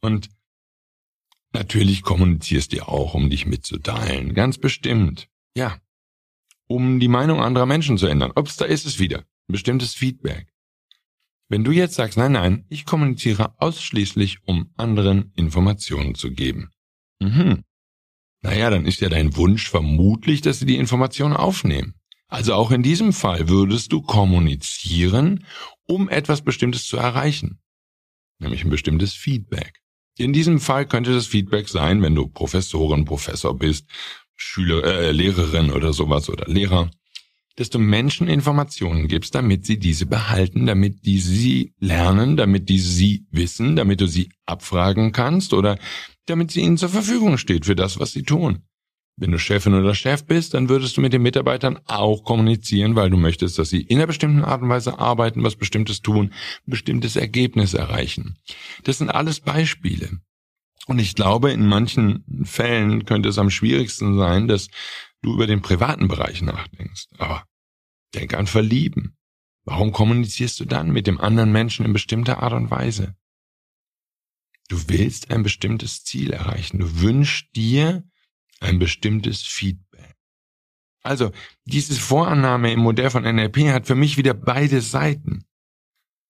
Und 0.00 0.30
natürlich 1.52 2.02
kommunizierst 2.02 2.72
du 2.72 2.86
auch, 2.86 3.14
um 3.14 3.30
dich 3.30 3.46
mitzuteilen. 3.46 4.34
Ganz 4.34 4.58
bestimmt. 4.58 5.28
Ja. 5.54 5.78
Um 6.66 7.00
die 7.00 7.08
Meinung 7.08 7.40
anderer 7.40 7.66
Menschen 7.66 7.98
zu 7.98 8.06
ändern. 8.06 8.32
Ob's 8.34 8.56
da 8.56 8.64
ist 8.64 8.86
es 8.86 8.98
wieder. 8.98 9.20
Ein 9.20 9.52
bestimmtes 9.52 9.94
Feedback. 9.94 10.52
Wenn 11.48 11.64
du 11.64 11.72
jetzt 11.72 11.94
sagst, 11.94 12.18
nein, 12.18 12.32
nein, 12.32 12.66
ich 12.68 12.84
kommuniziere 12.84 13.54
ausschließlich, 13.58 14.40
um 14.44 14.70
anderen 14.76 15.32
Informationen 15.34 16.14
zu 16.14 16.30
geben. 16.30 16.70
Mhm. 17.20 17.64
Naja, 18.42 18.70
dann 18.70 18.84
ist 18.84 19.00
ja 19.00 19.08
dein 19.08 19.34
Wunsch 19.36 19.68
vermutlich, 19.68 20.42
dass 20.42 20.58
sie 20.58 20.66
die 20.66 20.76
Informationen 20.76 21.34
aufnehmen. 21.34 21.94
Also 22.28 22.54
auch 22.54 22.70
in 22.70 22.82
diesem 22.82 23.14
Fall 23.14 23.48
würdest 23.48 23.90
du 23.92 24.02
kommunizieren, 24.02 25.46
um 25.86 26.10
etwas 26.10 26.42
Bestimmtes 26.42 26.84
zu 26.84 26.98
erreichen. 26.98 27.60
Nämlich 28.38 28.62
ein 28.62 28.70
bestimmtes 28.70 29.14
Feedback. 29.14 29.80
In 30.18 30.32
diesem 30.32 30.58
Fall 30.58 30.86
könnte 30.86 31.14
das 31.14 31.28
Feedback 31.28 31.68
sein, 31.68 32.02
wenn 32.02 32.16
du 32.16 32.26
Professorin, 32.26 33.04
Professor 33.04 33.56
bist, 33.56 33.86
Schüler, 34.34 34.82
äh, 34.84 35.12
Lehrerin 35.12 35.70
oder 35.70 35.92
sowas 35.92 36.28
oder 36.28 36.46
Lehrer, 36.46 36.90
dass 37.54 37.70
du 37.70 37.78
Menschen 37.78 38.28
Informationen 38.28 39.06
gibst, 39.06 39.36
damit 39.36 39.64
sie 39.64 39.78
diese 39.78 40.06
behalten, 40.06 40.66
damit 40.66 41.06
die 41.06 41.18
sie 41.18 41.72
lernen, 41.78 42.36
damit 42.36 42.68
die 42.68 42.78
sie 42.80 43.26
wissen, 43.30 43.76
damit 43.76 44.00
du 44.00 44.06
sie 44.06 44.30
abfragen 44.44 45.12
kannst 45.12 45.52
oder 45.52 45.78
damit 46.26 46.50
sie 46.50 46.60
ihnen 46.60 46.78
zur 46.78 46.88
Verfügung 46.88 47.38
steht 47.38 47.66
für 47.66 47.76
das, 47.76 48.00
was 48.00 48.12
sie 48.12 48.22
tun. 48.22 48.64
Wenn 49.20 49.32
du 49.32 49.38
Chefin 49.38 49.74
oder 49.74 49.96
Chef 49.96 50.24
bist, 50.24 50.54
dann 50.54 50.68
würdest 50.68 50.96
du 50.96 51.00
mit 51.00 51.12
den 51.12 51.22
Mitarbeitern 51.22 51.80
auch 51.86 52.22
kommunizieren, 52.22 52.94
weil 52.94 53.10
du 53.10 53.16
möchtest, 53.16 53.58
dass 53.58 53.68
sie 53.68 53.82
in 53.82 53.98
einer 53.98 54.06
bestimmten 54.06 54.44
Art 54.44 54.62
und 54.62 54.68
Weise 54.68 55.00
arbeiten, 55.00 55.42
was 55.42 55.56
Bestimmtes 55.56 56.02
tun, 56.02 56.26
ein 56.26 56.70
bestimmtes 56.70 57.16
Ergebnis 57.16 57.74
erreichen. 57.74 58.38
Das 58.84 58.98
sind 58.98 59.10
alles 59.10 59.40
Beispiele. 59.40 60.20
Und 60.86 61.00
ich 61.00 61.16
glaube, 61.16 61.50
in 61.50 61.66
manchen 61.66 62.24
Fällen 62.44 63.06
könnte 63.06 63.28
es 63.28 63.38
am 63.38 63.50
schwierigsten 63.50 64.16
sein, 64.16 64.46
dass 64.46 64.68
du 65.22 65.34
über 65.34 65.48
den 65.48 65.62
privaten 65.62 66.06
Bereich 66.06 66.40
nachdenkst. 66.40 67.08
Aber 67.18 67.44
denk 68.14 68.34
an 68.34 68.46
Verlieben. 68.46 69.16
Warum 69.64 69.90
kommunizierst 69.90 70.60
du 70.60 70.64
dann 70.64 70.92
mit 70.92 71.08
dem 71.08 71.20
anderen 71.20 71.50
Menschen 71.50 71.84
in 71.84 71.92
bestimmter 71.92 72.40
Art 72.42 72.52
und 72.52 72.70
Weise? 72.70 73.16
Du 74.68 74.88
willst 74.88 75.30
ein 75.30 75.42
bestimmtes 75.42 76.04
Ziel 76.04 76.32
erreichen. 76.32 76.78
Du 76.78 77.00
wünschst 77.00 77.54
dir 77.56 78.04
ein 78.60 78.78
bestimmtes 78.78 79.42
Feedback. 79.42 80.16
Also, 81.02 81.30
diese 81.64 81.94
Vorannahme 81.94 82.72
im 82.72 82.80
Modell 82.80 83.10
von 83.10 83.22
NLP 83.22 83.72
hat 83.72 83.86
für 83.86 83.94
mich 83.94 84.16
wieder 84.16 84.34
beide 84.34 84.80
Seiten. 84.80 85.44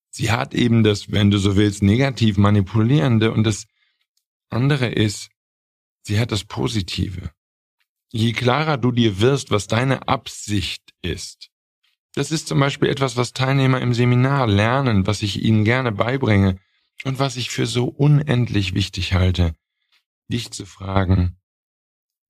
Sie 0.09 0.31
hat 0.31 0.53
eben 0.53 0.83
das, 0.83 1.11
wenn 1.11 1.31
du 1.31 1.37
so 1.37 1.55
willst, 1.55 1.83
negativ 1.83 2.37
manipulierende 2.37 3.31
und 3.31 3.43
das 3.43 3.65
andere 4.49 4.87
ist, 4.87 5.29
sie 6.03 6.19
hat 6.19 6.31
das 6.31 6.43
Positive. 6.43 7.31
Je 8.11 8.33
klarer 8.33 8.77
du 8.77 8.91
dir 8.91 9.19
wirst, 9.19 9.51
was 9.51 9.67
deine 9.67 10.07
Absicht 10.07 10.93
ist, 11.01 11.49
das 12.15 12.31
ist 12.31 12.47
zum 12.47 12.59
Beispiel 12.59 12.89
etwas, 12.89 13.17
was 13.17 13.33
Teilnehmer 13.33 13.81
im 13.81 13.93
Seminar 13.93 14.47
lernen, 14.47 15.05
was 15.05 15.21
ich 15.21 15.43
ihnen 15.43 15.63
gerne 15.63 15.91
beibringe 15.91 16.57
und 17.03 17.19
was 17.19 17.37
ich 17.37 17.49
für 17.49 17.65
so 17.65 17.85
unendlich 17.85 18.73
wichtig 18.73 19.13
halte, 19.13 19.53
dich 20.27 20.51
zu 20.51 20.65
fragen, 20.65 21.38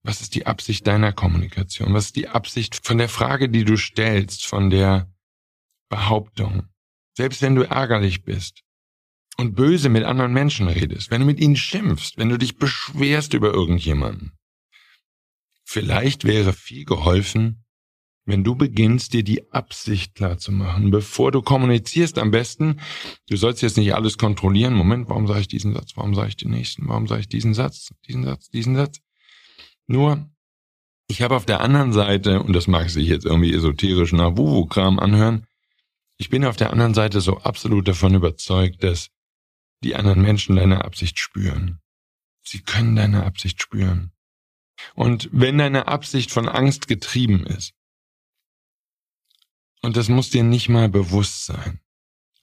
was 0.03 0.21
ist 0.21 0.35
die 0.35 0.45
Absicht 0.45 0.87
deiner 0.87 1.11
Kommunikation? 1.11 1.93
Was 1.93 2.05
ist 2.05 2.15
die 2.15 2.29
Absicht 2.29 2.85
von 2.85 2.97
der 2.97 3.09
Frage, 3.09 3.49
die 3.49 3.65
du 3.65 3.77
stellst, 3.77 4.45
von 4.45 4.69
der 4.69 5.11
Behauptung? 5.89 6.67
Selbst 7.15 7.41
wenn 7.41 7.55
du 7.55 7.63
ärgerlich 7.63 8.23
bist 8.23 8.61
und 9.37 9.55
böse 9.55 9.89
mit 9.89 10.03
anderen 10.03 10.31
Menschen 10.31 10.67
redest, 10.67 11.11
wenn 11.11 11.21
du 11.21 11.27
mit 11.27 11.39
ihnen 11.39 11.57
schimpfst, 11.57 12.17
wenn 12.17 12.29
du 12.29 12.37
dich 12.37 12.57
beschwerst 12.57 13.33
über 13.33 13.53
irgendjemanden, 13.53 14.31
vielleicht 15.65 16.23
wäre 16.23 16.53
viel 16.53 16.85
geholfen, 16.85 17.65
wenn 18.25 18.43
du 18.43 18.55
beginnst, 18.55 19.13
dir 19.13 19.23
die 19.23 19.51
Absicht 19.51 20.13
klar 20.13 20.37
zu 20.37 20.51
machen, 20.51 20.91
bevor 20.91 21.31
du 21.31 21.41
kommunizierst, 21.41 22.19
am 22.19 22.31
besten, 22.31 22.79
du 23.27 23.35
sollst 23.35 23.63
jetzt 23.63 23.77
nicht 23.77 23.95
alles 23.95 24.19
kontrollieren. 24.19 24.75
Moment, 24.75 25.09
warum 25.09 25.25
sage 25.25 25.41
ich 25.41 25.47
diesen 25.47 25.73
Satz? 25.73 25.93
Warum 25.95 26.13
sage 26.13 26.29
ich 26.29 26.37
den 26.37 26.51
nächsten? 26.51 26.87
Warum 26.87 27.07
sage 27.07 27.21
ich 27.21 27.27
diesen 27.27 27.55
Satz? 27.55 27.89
Diesen 28.07 28.23
Satz? 28.23 28.49
Diesen 28.49 28.75
Satz? 28.75 29.01
Nur, 29.89 30.29
ich 31.07 31.23
habe 31.23 31.35
auf 31.35 31.47
der 31.47 31.61
anderen 31.61 31.93
Seite, 31.93 32.43
und 32.43 32.53
das 32.53 32.67
mag 32.67 32.91
sich 32.91 33.07
jetzt 33.07 33.25
irgendwie 33.25 33.51
esoterisch 33.51 34.13
nach 34.13 34.37
Wuwu-Kram 34.37 34.99
anhören, 34.99 35.47
ich 36.17 36.29
bin 36.29 36.45
auf 36.45 36.57
der 36.57 36.71
anderen 36.71 36.93
Seite 36.93 37.21
so 37.21 37.39
absolut 37.39 37.87
davon 37.87 38.13
überzeugt, 38.13 38.83
dass 38.83 39.09
die 39.83 39.95
anderen 39.95 40.21
Menschen 40.21 40.57
deine 40.57 40.85
Absicht 40.85 41.17
spüren. 41.17 41.79
Sie 42.43 42.61
können 42.61 42.95
deine 42.95 43.25
Absicht 43.25 43.63
spüren. 43.63 44.11
Und 44.93 45.27
wenn 45.31 45.57
deine 45.57 45.87
Absicht 45.87 46.29
von 46.29 46.47
Angst 46.47 46.87
getrieben 46.87 47.47
ist, 47.47 47.73
und 49.81 49.97
das 49.97 50.07
muss 50.07 50.29
dir 50.29 50.43
nicht 50.43 50.69
mal 50.69 50.87
bewusst 50.87 51.45
sein, 51.45 51.79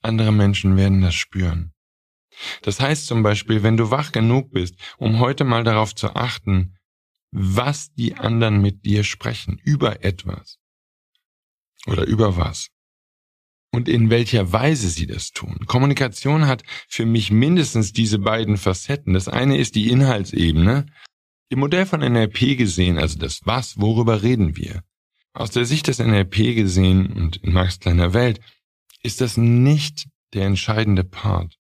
andere 0.03 0.33
Menschen 0.33 0.77
werden 0.77 1.01
das 1.01 1.15
spüren. 1.15 1.73
Das 2.63 2.81
heißt 2.81 3.07
zum 3.07 3.23
Beispiel, 3.23 3.63
wenn 3.63 3.77
du 3.77 3.93
wach 3.93 4.11
genug 4.11 4.51
bist, 4.51 4.75
um 4.99 5.21
heute 5.21 5.45
mal 5.45 5.63
darauf 5.63 5.95
zu 5.95 6.17
achten, 6.17 6.76
was 7.31 7.93
die 7.93 8.15
anderen 8.17 8.61
mit 8.61 8.85
dir 8.85 9.05
sprechen, 9.05 9.61
über 9.63 10.05
etwas 10.05 10.59
oder 11.87 12.05
über 12.07 12.37
was 12.37 12.71
und 13.77 13.89
in 13.89 14.09
welcher 14.09 14.53
Weise 14.53 14.89
sie 14.89 15.07
das 15.07 15.33
tun. 15.33 15.59
Kommunikation 15.67 16.47
hat 16.47 16.63
für 16.89 17.05
mich 17.05 17.31
mindestens 17.31 17.93
diese 17.93 18.19
beiden 18.19 18.57
Facetten. 18.57 19.13
Das 19.13 19.29
eine 19.29 19.59
ist 19.59 19.75
die 19.75 19.91
Inhaltsebene. 19.91 20.87
Im 21.51 21.59
Modell 21.61 21.85
von 21.85 22.01
NLP 22.01 22.57
gesehen, 22.57 22.99
also 22.99 23.19
das 23.19 23.43
Was, 23.45 23.79
worüber 23.79 24.23
reden 24.23 24.57
wir? 24.57 24.83
Aus 25.35 25.51
der 25.51 25.67
Sicht 25.67 25.89
des 25.89 25.99
NLP 25.99 26.55
gesehen 26.55 27.13
und 27.13 27.37
in 27.37 27.53
Max 27.53 27.79
kleiner 27.79 28.15
Welt 28.15 28.41
ist 29.03 29.21
das 29.21 29.37
nicht 29.37 30.09
der 30.33 30.47
entscheidende 30.47 31.05
Part. 31.05 31.59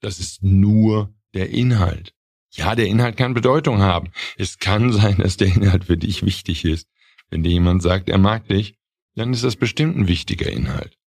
Das 0.00 0.18
ist 0.18 0.42
nur 0.42 1.14
der 1.34 1.50
Inhalt. 1.50 2.14
Ja, 2.50 2.74
der 2.74 2.86
Inhalt 2.86 3.16
kann 3.16 3.34
Bedeutung 3.34 3.80
haben. 3.80 4.12
Es 4.36 4.58
kann 4.58 4.92
sein, 4.92 5.18
dass 5.18 5.36
der 5.36 5.48
Inhalt 5.48 5.84
für 5.84 5.96
dich 5.96 6.24
wichtig 6.24 6.64
ist. 6.64 6.88
Wenn 7.28 7.42
dir 7.42 7.52
jemand 7.52 7.82
sagt, 7.82 8.08
er 8.08 8.18
mag 8.18 8.48
dich, 8.48 8.74
dann 9.14 9.32
ist 9.32 9.44
das 9.44 9.56
bestimmt 9.56 9.96
ein 9.96 10.08
wichtiger 10.08 10.50
Inhalt. 10.50 10.98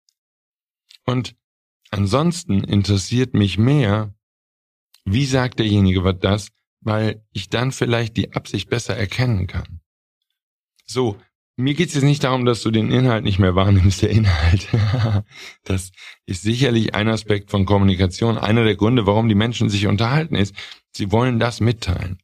Und 1.04 1.36
ansonsten 1.90 2.64
interessiert 2.64 3.34
mich 3.34 3.58
mehr, 3.58 4.14
wie 5.04 5.26
sagt 5.26 5.58
derjenige 5.58 6.02
was 6.02 6.18
das, 6.18 6.48
weil 6.80 7.22
ich 7.32 7.50
dann 7.50 7.72
vielleicht 7.72 8.16
die 8.16 8.32
Absicht 8.32 8.70
besser 8.70 8.96
erkennen 8.96 9.46
kann. 9.46 9.80
So, 10.86 11.18
mir 11.56 11.74
geht 11.74 11.88
es 11.88 11.94
jetzt 11.94 12.04
nicht 12.04 12.24
darum, 12.24 12.44
dass 12.44 12.62
du 12.62 12.70
den 12.70 12.90
Inhalt 12.90 13.24
nicht 13.24 13.38
mehr 13.38 13.54
wahrnimmst, 13.54 14.02
der 14.02 14.10
Inhalt. 14.10 14.68
das 15.64 15.92
ist 16.26 16.42
sicherlich 16.42 16.94
ein 16.94 17.08
Aspekt 17.08 17.50
von 17.50 17.64
Kommunikation. 17.64 18.38
Einer 18.38 18.64
der 18.64 18.76
Gründe, 18.76 19.06
warum 19.06 19.28
die 19.28 19.34
Menschen 19.34 19.68
sich 19.68 19.86
unterhalten, 19.86 20.34
ist, 20.34 20.54
sie 20.92 21.12
wollen 21.12 21.38
das 21.38 21.60
mitteilen. 21.60 22.18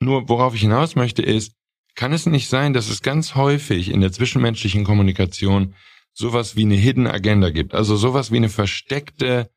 Nur 0.00 0.28
worauf 0.28 0.54
ich 0.54 0.60
hinaus 0.60 0.94
möchte 0.94 1.22
ist, 1.22 1.54
kann 1.94 2.12
es 2.12 2.26
nicht 2.26 2.48
sein, 2.48 2.72
dass 2.72 2.88
es 2.88 3.02
ganz 3.02 3.34
häufig 3.34 3.90
in 3.90 4.00
der 4.00 4.12
zwischenmenschlichen 4.12 4.84
Kommunikation 4.84 5.74
sowas 6.12 6.56
wie 6.56 6.62
eine 6.62 6.74
Hidden 6.74 7.06
Agenda 7.06 7.50
gibt, 7.50 7.74
also 7.74 7.96
sowas 7.96 8.30
wie 8.30 8.36
eine 8.36 8.48
versteckte 8.48 9.50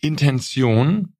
Intention, 0.00 1.14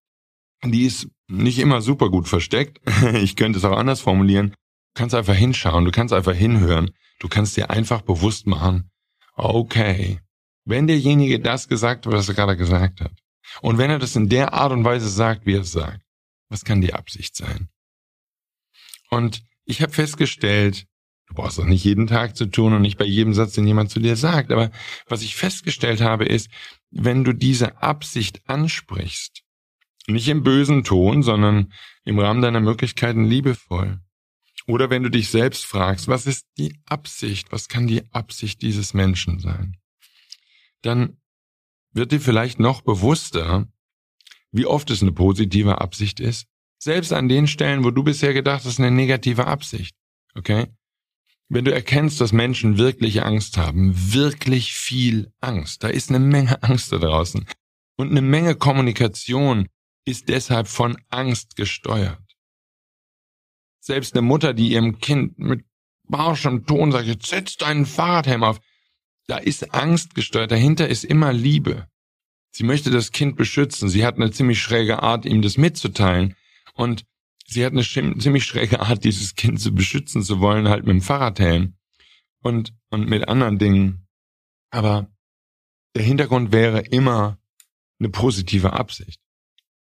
die 0.64 0.84
ist 0.84 1.08
nicht 1.28 1.58
immer 1.58 1.80
super 1.80 2.10
gut 2.10 2.28
versteckt. 2.28 2.80
Ich 3.14 3.36
könnte 3.36 3.58
es 3.58 3.64
auch 3.64 3.76
anders 3.76 4.00
formulieren. 4.00 4.54
Du 4.94 5.00
kannst 5.00 5.14
einfach 5.14 5.34
hinschauen, 5.34 5.84
du 5.84 5.90
kannst 5.90 6.12
einfach 6.12 6.34
hinhören. 6.34 6.90
Du 7.18 7.28
kannst 7.28 7.56
dir 7.56 7.70
einfach 7.70 8.02
bewusst 8.02 8.46
machen, 8.46 8.90
okay, 9.34 10.20
wenn 10.64 10.86
derjenige 10.86 11.40
das 11.40 11.68
gesagt 11.68 12.06
hat, 12.06 12.12
was 12.12 12.28
er 12.28 12.34
gerade 12.34 12.56
gesagt 12.56 13.00
hat, 13.00 13.12
und 13.60 13.78
wenn 13.78 13.90
er 13.90 13.98
das 13.98 14.16
in 14.16 14.28
der 14.28 14.54
Art 14.54 14.72
und 14.72 14.84
Weise 14.84 15.08
sagt, 15.08 15.46
wie 15.46 15.54
er 15.54 15.60
es 15.60 15.72
sagt, 15.72 16.02
was 16.48 16.64
kann 16.64 16.80
die 16.80 16.94
Absicht 16.94 17.36
sein? 17.36 17.68
Und 19.10 19.44
ich 19.64 19.82
habe 19.82 19.92
festgestellt, 19.92 20.86
du 21.28 21.34
brauchst 21.34 21.58
das 21.58 21.66
nicht 21.66 21.84
jeden 21.84 22.06
Tag 22.06 22.36
zu 22.36 22.46
tun 22.46 22.72
und 22.72 22.82
nicht 22.82 22.98
bei 22.98 23.04
jedem 23.04 23.34
Satz, 23.34 23.52
den 23.52 23.66
jemand 23.66 23.90
zu 23.90 24.00
dir 24.00 24.16
sagt, 24.16 24.50
aber 24.50 24.70
was 25.06 25.22
ich 25.22 25.36
festgestellt 25.36 26.00
habe, 26.00 26.24
ist, 26.24 26.50
wenn 26.90 27.24
du 27.24 27.32
diese 27.32 27.82
Absicht 27.82 28.42
ansprichst, 28.48 29.42
nicht 30.06 30.28
im 30.28 30.42
bösen 30.42 30.82
Ton, 30.82 31.22
sondern 31.22 31.72
im 32.04 32.18
Rahmen 32.18 32.42
deiner 32.42 32.60
Möglichkeiten 32.60 33.24
liebevoll. 33.24 34.00
Oder 34.72 34.88
wenn 34.88 35.02
du 35.02 35.10
dich 35.10 35.28
selbst 35.28 35.66
fragst, 35.66 36.08
was 36.08 36.24
ist 36.24 36.46
die 36.56 36.80
Absicht, 36.86 37.52
was 37.52 37.68
kann 37.68 37.86
die 37.86 38.10
Absicht 38.10 38.62
dieses 38.62 38.94
Menschen 38.94 39.38
sein? 39.38 39.76
Dann 40.80 41.18
wird 41.92 42.10
dir 42.10 42.22
vielleicht 42.22 42.58
noch 42.58 42.80
bewusster, 42.80 43.68
wie 44.50 44.64
oft 44.64 44.90
es 44.90 45.02
eine 45.02 45.12
positive 45.12 45.82
Absicht 45.82 46.20
ist. 46.20 46.46
Selbst 46.78 47.12
an 47.12 47.28
den 47.28 47.48
Stellen, 47.48 47.84
wo 47.84 47.90
du 47.90 48.02
bisher 48.02 48.32
gedacht 48.32 48.64
hast, 48.64 48.78
eine 48.78 48.90
negative 48.90 49.46
Absicht. 49.46 49.94
Okay? 50.34 50.68
Wenn 51.50 51.66
du 51.66 51.74
erkennst, 51.74 52.18
dass 52.22 52.32
Menschen 52.32 52.78
wirklich 52.78 53.22
Angst 53.22 53.58
haben, 53.58 53.92
wirklich 54.14 54.72
viel 54.72 55.34
Angst, 55.42 55.84
da 55.84 55.88
ist 55.88 56.08
eine 56.08 56.18
Menge 56.18 56.62
Angst 56.62 56.90
da 56.92 56.96
draußen. 56.96 57.44
Und 57.98 58.10
eine 58.10 58.22
Menge 58.22 58.54
Kommunikation 58.54 59.68
ist 60.06 60.30
deshalb 60.30 60.66
von 60.66 60.96
Angst 61.10 61.56
gesteuert. 61.56 62.31
Selbst 63.84 64.14
eine 64.14 64.22
Mutter, 64.22 64.54
die 64.54 64.68
ihrem 64.68 65.00
Kind 65.00 65.40
mit 65.40 65.64
barschem 66.04 66.66
Ton 66.66 66.92
sagt, 66.92 67.06
jetzt 67.06 67.26
setz 67.26 67.56
deinen 67.56 67.84
Fahrradhelm 67.84 68.44
auf, 68.44 68.60
da 69.26 69.38
ist 69.38 69.74
Angst 69.74 70.14
gesteuert, 70.14 70.52
dahinter 70.52 70.88
ist 70.88 71.04
immer 71.04 71.32
Liebe. 71.32 71.88
Sie 72.52 72.62
möchte 72.62 72.90
das 72.90 73.10
Kind 73.10 73.34
beschützen, 73.34 73.88
sie 73.88 74.06
hat 74.06 74.14
eine 74.14 74.30
ziemlich 74.30 74.62
schräge 74.62 75.02
Art, 75.02 75.26
ihm 75.26 75.42
das 75.42 75.56
mitzuteilen 75.56 76.36
und 76.74 77.04
sie 77.44 77.64
hat 77.64 77.72
eine 77.72 77.82
ziemlich 77.82 78.44
schräge 78.44 78.78
Art, 78.80 79.02
dieses 79.02 79.34
Kind 79.34 79.60
zu 79.60 79.74
beschützen 79.74 80.22
zu 80.22 80.38
wollen, 80.38 80.68
halt 80.68 80.84
mit 80.84 80.92
dem 80.92 81.02
Fahrradhelm 81.02 81.74
und, 82.40 82.72
und 82.90 83.08
mit 83.08 83.26
anderen 83.26 83.58
Dingen. 83.58 84.06
Aber 84.70 85.10
der 85.96 86.04
Hintergrund 86.04 86.52
wäre 86.52 86.82
immer 86.82 87.40
eine 87.98 88.10
positive 88.10 88.74
Absicht. 88.74 89.20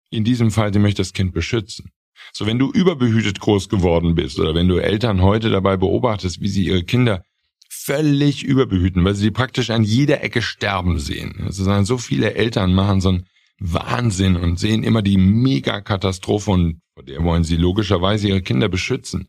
In 0.09 0.25
diesem 0.25 0.51
Fall, 0.51 0.73
sie 0.73 0.79
möchte 0.79 1.03
das 1.03 1.13
Kind 1.13 1.35
beschützen. 1.35 1.93
So, 2.33 2.47
wenn 2.47 2.59
du 2.59 2.71
überbehütet 2.71 3.41
groß 3.41 3.69
geworden 3.69 4.15
bist 4.15 4.39
oder 4.39 4.55
wenn 4.55 4.69
du 4.69 4.79
Eltern 4.79 5.23
heute 5.23 5.51
dabei 5.51 5.77
beobachtest, 5.77 6.41
wie 6.41 6.49
sie 6.49 6.67
ihre 6.67 6.85
Kinder 6.85 7.25
völlig 7.69 8.45
überbehüten, 8.45 9.05
weil 9.05 9.15
sie 9.15 9.27
die 9.27 9.31
praktisch 9.31 9.71
an 9.71 9.85
jeder 9.85 10.23
Ecke 10.23 10.43
sterben 10.43 10.99
sehen. 10.99 11.43
Also 11.45 11.83
so 11.85 11.99
viele 11.99 12.35
Eltern 12.35 12.75
machen 12.75 13.01
so 13.01 13.11
einen 13.11 13.27
Wahnsinn 13.59 14.37
und 14.37 14.59
sehen 14.59 14.83
immer 14.83 15.03
die 15.03 15.19
Megakatastrophe 15.19 16.51
und 16.51 16.81
vor 16.95 17.05
der 17.05 17.23
wollen 17.23 17.45
sie 17.45 17.57
logischerweise 17.57 18.29
ihre 18.29 18.43
Kinder 18.43 18.69
beschützen. 18.69 19.29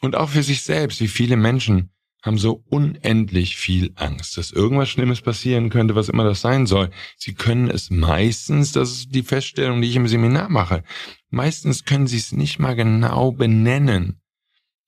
Und 0.00 0.16
auch 0.16 0.30
für 0.30 0.42
sich 0.42 0.62
selbst, 0.62 1.00
wie 1.00 1.08
viele 1.08 1.36
Menschen 1.36 1.90
haben 2.22 2.38
so 2.38 2.64
unendlich 2.68 3.56
viel 3.56 3.92
Angst, 3.94 4.36
dass 4.36 4.50
irgendwas 4.50 4.88
Schlimmes 4.88 5.20
passieren 5.20 5.70
könnte, 5.70 5.94
was 5.94 6.08
immer 6.08 6.24
das 6.24 6.40
sein 6.40 6.66
soll. 6.66 6.90
Sie 7.16 7.34
können 7.34 7.70
es 7.70 7.90
meistens, 7.90 8.72
das 8.72 8.90
ist 8.90 9.14
die 9.14 9.22
Feststellung, 9.22 9.80
die 9.80 9.88
ich 9.88 9.96
im 9.96 10.08
Seminar 10.08 10.48
mache, 10.48 10.82
meistens 11.30 11.84
können 11.84 12.06
sie 12.06 12.18
es 12.18 12.32
nicht 12.32 12.58
mal 12.58 12.74
genau 12.74 13.32
benennen. 13.32 14.20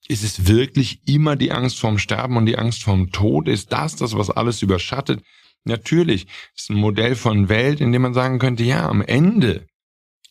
Ist 0.07 0.23
es 0.23 0.47
wirklich 0.47 1.07
immer 1.07 1.35
die 1.35 1.51
Angst 1.51 1.79
vorm 1.79 1.99
Sterben 1.99 2.37
und 2.37 2.45
die 2.45 2.57
Angst 2.57 2.83
vorm 2.83 3.11
Tod? 3.11 3.47
Ist 3.47 3.71
das 3.71 3.95
das, 3.95 4.15
was 4.15 4.29
alles 4.29 4.61
überschattet? 4.61 5.23
Natürlich 5.65 6.27
ist 6.55 6.69
ein 6.69 6.77
Modell 6.77 7.15
von 7.15 7.49
Welt, 7.49 7.81
in 7.81 7.91
dem 7.91 8.01
man 8.01 8.13
sagen 8.13 8.39
könnte, 8.39 8.63
ja, 8.63 8.87
am 8.87 9.01
Ende 9.01 9.67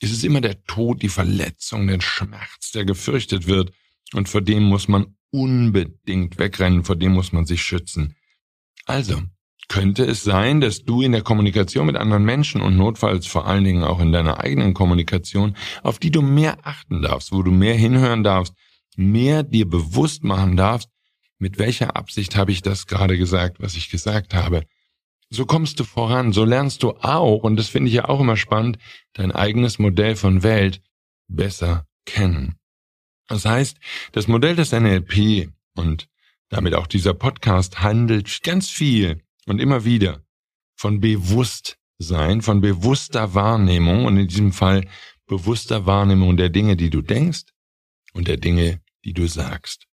ist 0.00 0.12
es 0.12 0.24
immer 0.24 0.40
der 0.40 0.64
Tod, 0.64 1.02
die 1.02 1.08
Verletzung, 1.08 1.86
der 1.86 2.00
Schmerz, 2.00 2.72
der 2.72 2.84
gefürchtet 2.84 3.46
wird. 3.46 3.72
Und 4.14 4.28
vor 4.28 4.40
dem 4.40 4.62
muss 4.62 4.88
man 4.88 5.16
unbedingt 5.30 6.38
wegrennen, 6.38 6.84
vor 6.84 6.96
dem 6.96 7.12
muss 7.12 7.32
man 7.32 7.44
sich 7.44 7.62
schützen. 7.62 8.16
Also, 8.86 9.22
könnte 9.68 10.04
es 10.04 10.24
sein, 10.24 10.60
dass 10.60 10.84
du 10.84 11.02
in 11.02 11.12
der 11.12 11.22
Kommunikation 11.22 11.86
mit 11.86 11.96
anderen 11.96 12.24
Menschen 12.24 12.60
und 12.62 12.76
notfalls 12.76 13.26
vor 13.26 13.46
allen 13.46 13.64
Dingen 13.64 13.84
auch 13.84 14.00
in 14.00 14.12
deiner 14.12 14.40
eigenen 14.40 14.74
Kommunikation, 14.74 15.54
auf 15.82 15.98
die 15.98 16.10
du 16.10 16.22
mehr 16.22 16.58
achten 16.62 17.02
darfst, 17.02 17.32
wo 17.32 17.42
du 17.42 17.50
mehr 17.50 17.74
hinhören 17.74 18.24
darfst, 18.24 18.54
mehr 18.96 19.42
dir 19.42 19.68
bewusst 19.68 20.24
machen 20.24 20.56
darfst, 20.56 20.88
mit 21.38 21.58
welcher 21.58 21.96
Absicht 21.96 22.34
habe 22.34 22.50
ich 22.50 22.62
das 22.62 22.86
gerade 22.86 23.16
gesagt, 23.16 23.60
was 23.60 23.76
ich 23.76 23.90
gesagt 23.90 24.34
habe. 24.34 24.64
So 25.30 25.44
kommst 25.44 25.78
du 25.78 25.84
voran, 25.84 26.32
so 26.32 26.44
lernst 26.44 26.82
du 26.82 26.92
auch, 26.92 27.42
und 27.42 27.56
das 27.56 27.68
finde 27.68 27.88
ich 27.88 27.94
ja 27.94 28.08
auch 28.08 28.20
immer 28.20 28.38
spannend, 28.38 28.78
dein 29.12 29.30
eigenes 29.30 29.78
Modell 29.78 30.16
von 30.16 30.42
Welt 30.42 30.80
besser 31.28 31.86
kennen. 32.06 32.56
Das 33.28 33.44
heißt, 33.44 33.76
das 34.12 34.26
Modell 34.26 34.56
des 34.56 34.72
NLP 34.72 35.50
und 35.74 36.08
damit 36.48 36.74
auch 36.74 36.86
dieser 36.86 37.12
Podcast 37.12 37.82
handelt 37.82 38.42
ganz 38.42 38.70
viel 38.70 39.22
und 39.48 39.60
immer 39.60 39.84
wieder 39.84 40.22
von 40.76 41.00
Bewusstsein, 41.00 42.42
von 42.42 42.60
bewusster 42.60 43.34
Wahrnehmung 43.34 44.04
und 44.04 44.16
in 44.16 44.28
diesem 44.28 44.52
Fall 44.52 44.86
bewusster 45.26 45.86
Wahrnehmung 45.86 46.36
der 46.36 46.48
Dinge, 46.48 46.76
die 46.76 46.90
du 46.90 47.02
denkst 47.02 47.44
und 48.12 48.28
der 48.28 48.36
Dinge, 48.36 48.80
die 49.04 49.12
du 49.12 49.26
sagst. 49.26 49.86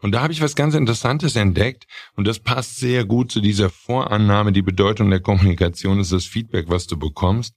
Und 0.00 0.12
da 0.12 0.22
habe 0.22 0.32
ich 0.32 0.40
was 0.40 0.54
ganz 0.54 0.74
Interessantes 0.74 1.36
entdeckt 1.36 1.86
und 2.14 2.26
das 2.26 2.40
passt 2.40 2.76
sehr 2.76 3.04
gut 3.04 3.32
zu 3.32 3.40
dieser 3.40 3.70
Vorannahme, 3.70 4.52
die 4.52 4.62
Bedeutung 4.62 5.10
der 5.10 5.20
Kommunikation 5.20 6.00
ist 6.00 6.12
das 6.12 6.24
Feedback, 6.24 6.68
was 6.68 6.86
du 6.86 6.98
bekommst. 6.98 7.54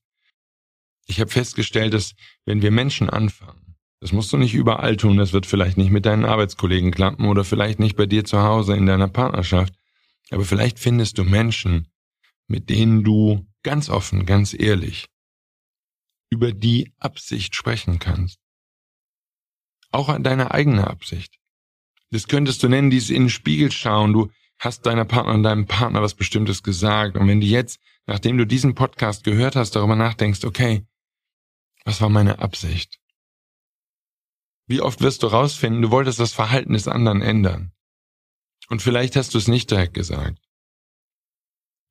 Ich 1.08 1.20
habe 1.20 1.32
festgestellt, 1.32 1.94
dass 1.94 2.14
wenn 2.46 2.62
wir 2.62 2.72
Menschen 2.72 3.10
anfangen, 3.10 3.76
das 4.00 4.12
musst 4.12 4.34
du 4.34 4.38
nicht 4.38 4.54
überall 4.54 4.98
tun, 4.98 5.18
das 5.18 5.34
wird 5.34 5.46
vielleicht 5.46 5.78
nicht 5.78 5.92
mit 5.92 6.06
deinen 6.06 6.26
Arbeitskollegen 6.26 6.92
klappen 6.92 7.28
oder 7.28 7.44
vielleicht 7.44 7.80
nicht 7.80 7.96
bei 7.96 8.06
dir 8.08 8.24
zu 8.24 8.42
Hause 8.42 8.76
in 8.76 8.86
deiner 8.86 9.08
Partnerschaft, 9.08 9.74
aber 10.32 10.46
vielleicht 10.46 10.80
findest 10.80 11.18
du 11.18 11.24
Menschen, 11.24 11.88
mit 12.48 12.70
denen 12.70 13.04
du 13.04 13.46
ganz 13.64 13.90
offen, 13.90 14.26
ganz 14.26 14.54
ehrlich 14.54 15.08
über 16.32 16.54
die 16.54 16.94
Absicht 16.98 17.56
sprechen 17.56 18.00
kannst. 18.00 18.40
Auch 19.92 20.08
an 20.08 20.24
deine 20.24 20.52
eigene 20.52 20.88
Absicht. 20.88 21.38
Das 22.10 22.28
könntest 22.28 22.64
du 22.64 22.70
nennen, 22.70 22.90
dieses 22.90 23.10
in 23.10 23.24
den 23.24 23.30
Spiegel 23.30 23.72
schauen. 23.72 24.14
Du 24.14 24.32
hast 24.58 24.86
deiner 24.86 25.06
Partnerin, 25.06 25.44
deinem 25.44 25.66
Partner 25.66 26.02
was 26.02 26.16
Bestimmtes 26.16 26.64
gesagt. 26.64 27.18
Und 27.18 27.28
wenn 27.28 27.42
du 27.42 27.48
jetzt, 27.48 27.80
nachdem 28.06 28.38
du 28.38 28.46
diesen 28.46 28.76
Podcast 28.76 29.26
gehört 29.26 29.58
hast, 29.58 29.76
darüber 29.76 29.98
nachdenkst, 29.98 30.46
okay, 30.46 30.86
was 31.84 32.00
war 32.00 32.10
meine 32.10 32.40
Absicht? 32.40 33.00
Wie 34.68 34.82
oft 34.82 35.02
wirst 35.02 35.24
du 35.24 35.28
rausfinden, 35.28 35.82
du 35.82 35.92
wolltest 35.92 36.20
das 36.20 36.32
Verhalten 36.32 36.74
des 36.74 36.88
anderen 36.88 37.22
ändern. 37.22 37.74
Und 38.72 38.82
vielleicht 38.82 39.18
hast 39.18 39.34
du 39.34 39.38
es 39.38 39.50
nicht 39.50 39.70
direkt 39.70 39.94
gesagt. 39.94 40.40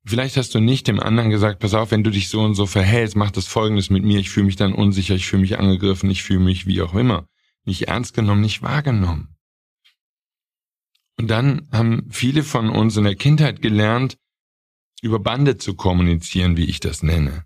Vielleicht 0.03 0.35
hast 0.35 0.55
du 0.55 0.59
nicht 0.59 0.87
dem 0.87 0.99
anderen 0.99 1.29
gesagt, 1.29 1.59
pass 1.59 1.75
auf, 1.75 1.91
wenn 1.91 2.03
du 2.03 2.09
dich 2.09 2.27
so 2.27 2.41
und 2.41 2.55
so 2.55 2.65
verhältst, 2.65 3.15
mach 3.15 3.29
das 3.29 3.45
Folgendes 3.45 3.91
mit 3.91 4.03
mir, 4.03 4.17
ich 4.17 4.31
fühle 4.31 4.47
mich 4.47 4.55
dann 4.55 4.73
unsicher, 4.73 5.13
ich 5.13 5.27
fühle 5.27 5.43
mich 5.43 5.59
angegriffen, 5.59 6.09
ich 6.09 6.23
fühle 6.23 6.39
mich 6.39 6.65
wie 6.65 6.81
auch 6.81 6.95
immer. 6.95 7.27
Nicht 7.65 7.83
ernst 7.83 8.15
genommen, 8.15 8.41
nicht 8.41 8.63
wahrgenommen. 8.63 9.35
Und 11.19 11.27
dann 11.27 11.69
haben 11.71 12.07
viele 12.09 12.41
von 12.41 12.71
uns 12.71 12.97
in 12.97 13.03
der 13.03 13.15
Kindheit 13.15 13.61
gelernt, 13.61 14.17
über 15.03 15.19
Bande 15.19 15.57
zu 15.57 15.75
kommunizieren, 15.75 16.57
wie 16.57 16.65
ich 16.65 16.79
das 16.79 17.03
nenne. 17.03 17.45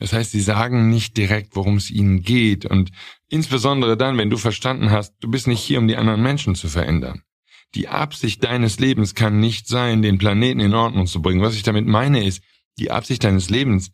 Das 0.00 0.12
heißt, 0.12 0.32
sie 0.32 0.40
sagen 0.40 0.90
nicht 0.90 1.16
direkt, 1.16 1.54
worum 1.54 1.76
es 1.76 1.88
ihnen 1.88 2.22
geht 2.22 2.66
und 2.66 2.90
insbesondere 3.28 3.96
dann, 3.96 4.18
wenn 4.18 4.30
du 4.30 4.38
verstanden 4.38 4.90
hast, 4.90 5.14
du 5.20 5.30
bist 5.30 5.46
nicht 5.46 5.60
hier, 5.60 5.78
um 5.78 5.86
die 5.86 5.96
anderen 5.96 6.20
Menschen 6.20 6.56
zu 6.56 6.68
verändern. 6.68 7.22
Die 7.74 7.88
Absicht 7.88 8.44
deines 8.44 8.78
Lebens 8.78 9.14
kann 9.14 9.40
nicht 9.40 9.66
sein, 9.66 10.02
den 10.02 10.18
Planeten 10.18 10.60
in 10.60 10.74
Ordnung 10.74 11.06
zu 11.06 11.20
bringen. 11.20 11.42
Was 11.42 11.56
ich 11.56 11.64
damit 11.64 11.86
meine 11.86 12.24
ist, 12.24 12.42
die 12.78 12.90
Absicht 12.90 13.24
deines 13.24 13.50
Lebens 13.50 13.90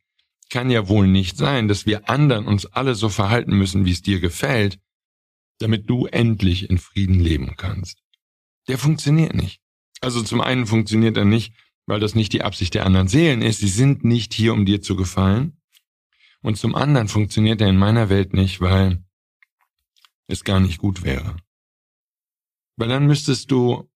kann 0.51 0.71
ja 0.71 0.88
wohl 0.88 1.07
nicht 1.07 1.37
sein, 1.37 1.69
dass 1.69 1.87
wir 1.87 2.09
anderen 2.09 2.47
uns 2.47 2.66
alle 2.66 2.95
so 2.95 3.09
verhalten 3.09 3.57
müssen, 3.57 3.85
wie 3.85 3.93
es 3.93 4.03
dir 4.03 4.21
gefällt, 4.21 4.79
damit 5.59 5.88
du 5.88 6.07
endlich 6.07 6.69
in 6.69 6.79
Frieden 6.79 7.21
leben 7.21 7.55
kannst. 7.57 7.99
der 8.69 8.79
funktioniert 8.79 9.35
nicht. 9.35 9.61
Also 10.01 10.23
zum 10.23 10.40
einen 10.40 10.66
funktioniert 10.66 11.16
er 11.16 11.25
nicht, 11.25 11.55
weil 11.87 12.01
das 12.01 12.14
nicht 12.14 12.33
die 12.33 12.43
Absicht 12.43 12.75
der 12.75 12.87
anderen 12.87 13.09
Seelen 13.09 13.43
ist. 13.43 13.61
Sie 13.61 13.69
sind 13.69 14.05
nicht 14.05 14.33
hier, 14.33 14.53
um 14.53 14.64
dir 14.64 14.81
zu 14.81 14.97
gefallen. 14.97 15.59
Und 16.40 16.57
zum 16.57 16.75
anderen 16.75 17.09
funktioniert 17.09 17.61
er 17.61 17.69
in 17.69 17.77
meiner 17.77 18.09
Welt 18.09 18.33
nicht, 18.33 18.61
weil 18.61 19.03
es 20.27 20.45
gar 20.45 20.61
nicht 20.61 20.79
gut 20.79 21.03
wäre. 21.03 21.37
Weil 22.81 22.88
dann 22.88 23.07
müsstest 23.07 23.51
du 23.51 23.90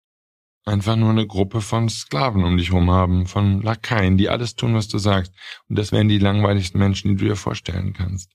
einfach 0.65 0.97
nur 0.97 1.11
eine 1.11 1.29
Gruppe 1.29 1.61
von 1.61 1.89
Sklaven 1.89 2.43
um 2.43 2.57
dich 2.57 2.71
herum 2.71 2.91
haben, 2.91 3.27
von 3.27 3.63
Lakaien, 3.63 4.19
die 4.19 4.29
alles 4.29 4.57
tun, 4.57 4.75
was 4.75 4.89
du 4.89 4.99
sagst. 4.99 5.33
Und 5.69 5.79
das 5.79 5.93
wären 5.93 6.09
die 6.09 6.19
langweiligsten 6.19 6.81
Menschen, 6.81 7.11
die 7.11 7.17
du 7.17 7.27
dir 7.27 7.37
vorstellen 7.37 7.93
kannst. 7.93 8.33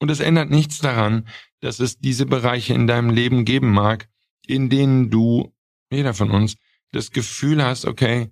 Und 0.00 0.10
es 0.10 0.20
ändert 0.20 0.50
nichts 0.50 0.80
daran, 0.80 1.26
dass 1.60 1.80
es 1.80 1.98
diese 1.98 2.26
Bereiche 2.26 2.74
in 2.74 2.86
deinem 2.86 3.08
Leben 3.08 3.46
geben 3.46 3.72
mag, 3.72 4.10
in 4.46 4.68
denen 4.68 5.08
du, 5.08 5.54
jeder 5.90 6.12
von 6.12 6.30
uns, 6.30 6.56
das 6.92 7.10
Gefühl 7.10 7.64
hast, 7.64 7.86
okay, 7.86 8.30